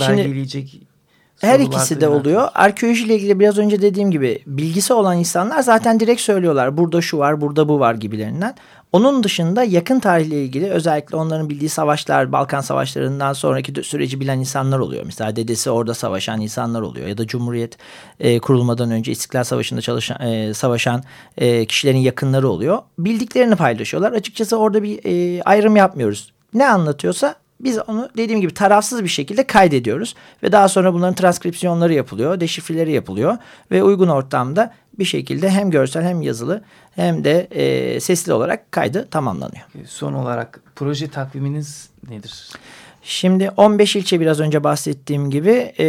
belgeleyecek 0.00 0.68
Şimdi, 0.68 0.86
her 1.40 1.60
ikisi 1.60 2.00
de 2.00 2.08
oluyor. 2.08 2.48
Arkeolojiyle 2.54 3.16
ilgili 3.16 3.40
biraz 3.40 3.58
önce 3.58 3.82
dediğim 3.82 4.10
gibi 4.10 4.42
bilgisi 4.46 4.92
olan 4.92 5.18
insanlar 5.18 5.62
zaten 5.62 6.00
direkt 6.00 6.20
söylüyorlar. 6.20 6.76
Burada 6.76 7.00
şu 7.00 7.18
var, 7.18 7.40
burada 7.40 7.68
bu 7.68 7.80
var 7.80 7.94
gibilerinden. 7.94 8.54
Onun 8.92 9.22
dışında 9.22 9.64
yakın 9.64 10.00
tarihle 10.00 10.44
ilgili 10.44 10.70
özellikle 10.70 11.16
onların 11.16 11.50
bildiği 11.50 11.68
savaşlar, 11.68 12.32
Balkan 12.32 12.60
savaşlarından 12.60 13.32
sonraki 13.32 13.82
süreci 13.82 14.20
bilen 14.20 14.38
insanlar 14.38 14.78
oluyor. 14.78 15.02
Mesela 15.06 15.36
dedesi 15.36 15.70
orada 15.70 15.94
savaşan 15.94 16.40
insanlar 16.40 16.82
oluyor 16.82 17.08
ya 17.08 17.18
da 17.18 17.26
Cumhuriyet 17.26 17.78
e, 18.20 18.38
kurulmadan 18.38 18.90
önce 18.90 19.12
İstiklal 19.12 19.44
Savaşı'nda 19.44 19.80
çalışan, 19.80 20.20
e, 20.22 20.54
savaşan 20.54 21.02
e, 21.38 21.66
kişilerin 21.66 21.98
yakınları 21.98 22.48
oluyor. 22.48 22.78
Bildiklerini 22.98 23.56
paylaşıyorlar. 23.56 24.12
Açıkçası 24.12 24.56
orada 24.56 24.82
bir 24.82 25.00
e, 25.04 25.42
ayrım 25.42 25.76
yapmıyoruz. 25.76 26.32
Ne 26.54 26.68
anlatıyorsa 26.68 27.34
biz 27.60 27.78
onu 27.86 28.08
dediğim 28.16 28.40
gibi 28.40 28.54
tarafsız 28.54 29.04
bir 29.04 29.08
şekilde 29.08 29.46
kaydediyoruz 29.46 30.14
ve 30.42 30.52
daha 30.52 30.68
sonra 30.68 30.94
bunların 30.94 31.14
transkripsiyonları 31.14 31.94
yapılıyor, 31.94 32.40
deşifreleri 32.40 32.92
yapılıyor 32.92 33.36
ve 33.70 33.82
uygun 33.82 34.08
ortamda 34.08 34.74
bir 34.98 35.04
şekilde 35.04 35.50
hem 35.50 35.70
görsel 35.70 36.04
hem 36.04 36.22
yazılı 36.22 36.62
hem 36.90 37.24
de 37.24 37.48
e, 37.50 38.00
sesli 38.00 38.32
olarak 38.32 38.72
kaydı 38.72 39.08
tamamlanıyor. 39.10 39.64
Son 39.86 40.12
olarak 40.12 40.60
proje 40.76 41.08
takviminiz 41.08 41.88
nedir? 42.08 42.48
Şimdi 43.02 43.50
15 43.56 43.96
ilçe 43.96 44.20
biraz 44.20 44.40
önce 44.40 44.64
bahsettiğim 44.64 45.30
gibi 45.30 45.72
e, 45.78 45.86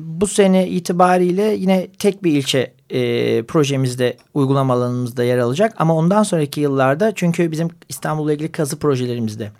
bu 0.00 0.26
sene 0.26 0.68
itibariyle 0.68 1.42
yine 1.42 1.88
tek 1.98 2.24
bir 2.24 2.32
ilçe 2.32 2.72
e, 2.90 3.42
projemizde 3.42 4.16
uygulama 4.34 4.74
alanımızda 4.74 5.24
yer 5.24 5.38
alacak. 5.38 5.74
Ama 5.76 5.94
ondan 5.94 6.22
sonraki 6.22 6.60
yıllarda 6.60 7.12
çünkü 7.14 7.50
bizim 7.50 7.68
İstanbul'la 7.88 8.32
ilgili 8.32 8.52
kazı 8.52 8.78
projelerimizde 8.78 9.50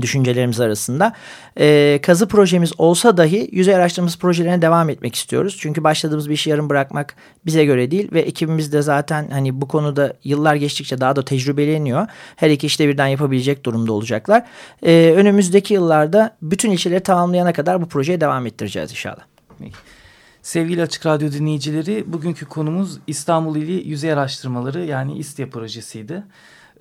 düşüncelerimiz 0.00 0.60
arasında. 0.60 1.12
E, 1.58 1.98
kazı 2.02 2.28
projemiz 2.28 2.72
olsa 2.78 3.16
dahi 3.16 3.48
yüzey 3.52 3.74
araştırması 3.74 4.18
projelerine 4.18 4.62
devam 4.62 4.90
etmek 4.90 5.14
istiyoruz. 5.14 5.56
Çünkü 5.60 5.84
başladığımız 5.84 6.28
bir 6.28 6.34
işi 6.34 6.50
yarım 6.50 6.70
bırakmak 6.70 7.14
bize 7.46 7.64
göre 7.64 7.90
değil 7.90 8.12
ve 8.12 8.20
ekibimiz 8.20 8.72
de 8.72 8.82
zaten 8.82 9.28
hani 9.30 9.60
bu 9.60 9.68
konuda 9.68 10.14
yıllar 10.24 10.54
geçtikçe 10.54 11.00
daha 11.00 11.16
da 11.16 11.24
tecrübeleniyor. 11.24 12.06
Her 12.36 12.50
iki 12.50 12.66
işte 12.66 12.88
birden 12.88 13.06
yapabilecek 13.06 13.64
durumda 13.64 13.92
olacaklar. 13.92 14.44
E, 14.82 15.12
önümüzdeki 15.16 15.74
yıllarda 15.74 16.36
bütün 16.42 16.70
ilçeleri 16.70 17.00
tamamlayana 17.00 17.52
kadar 17.52 17.82
bu 17.82 17.88
projeye 17.88 18.20
devam 18.20 18.46
ettireceğiz 18.46 18.90
inşallah. 18.90 19.22
Sevgili 20.42 20.82
Açık 20.82 21.06
Radyo 21.06 21.32
dinleyicileri, 21.32 22.12
bugünkü 22.12 22.46
konumuz 22.46 22.98
İstanbul 23.06 23.56
İli 23.56 23.88
Yüzey 23.88 24.12
Araştırmaları 24.12 24.84
yani 24.84 25.18
İSTİA 25.18 25.50
projesiydi. 25.50 26.22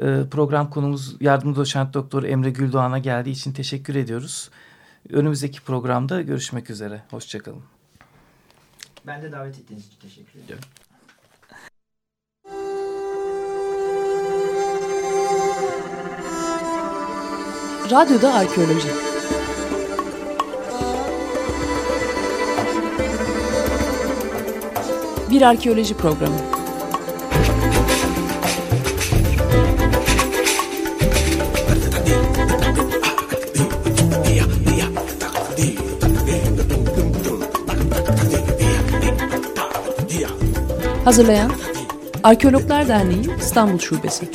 Ee, 0.01 0.23
program 0.31 0.69
konumuz 0.69 1.15
yardımcı 1.21 1.59
doçent 1.59 1.93
doktor 1.93 2.23
Emre 2.23 2.49
Güldoğan'a 2.49 2.97
geldiği 2.97 3.31
için 3.31 3.53
teşekkür 3.53 3.95
ediyoruz. 3.95 4.49
Önümüzdeki 5.09 5.61
programda 5.61 6.21
görüşmek 6.21 6.69
üzere. 6.69 7.01
Hoşçakalın. 7.11 7.63
Ben 9.07 9.21
de 9.21 9.31
davet 9.31 9.59
ettiğiniz 9.59 9.87
için 9.87 9.99
teşekkür 9.99 10.39
ediyorum. 10.39 10.63
Radyoda 17.91 18.33
Arkeoloji 18.33 18.89
Bir 25.29 25.41
arkeoloji 25.41 25.97
programı. 25.97 26.61
Hazırlayan 41.05 41.51
Arkeologlar 42.23 42.87
Derneği 42.87 43.37
İstanbul 43.39 43.79
Şubesi. 43.79 44.29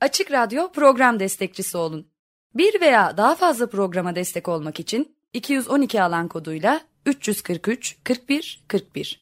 Açık 0.00 0.32
Radyo 0.32 0.72
program 0.72 1.20
destekçisi 1.20 1.76
olun. 1.76 2.06
Bir 2.54 2.80
veya 2.80 3.16
daha 3.16 3.34
fazla 3.34 3.66
programa 3.70 4.14
destek 4.14 4.48
olmak 4.48 4.80
için 4.80 5.16
212 5.32 6.02
alan 6.02 6.28
koduyla 6.28 6.80
343 7.06 7.96
41 8.04 8.64
41 8.68 9.21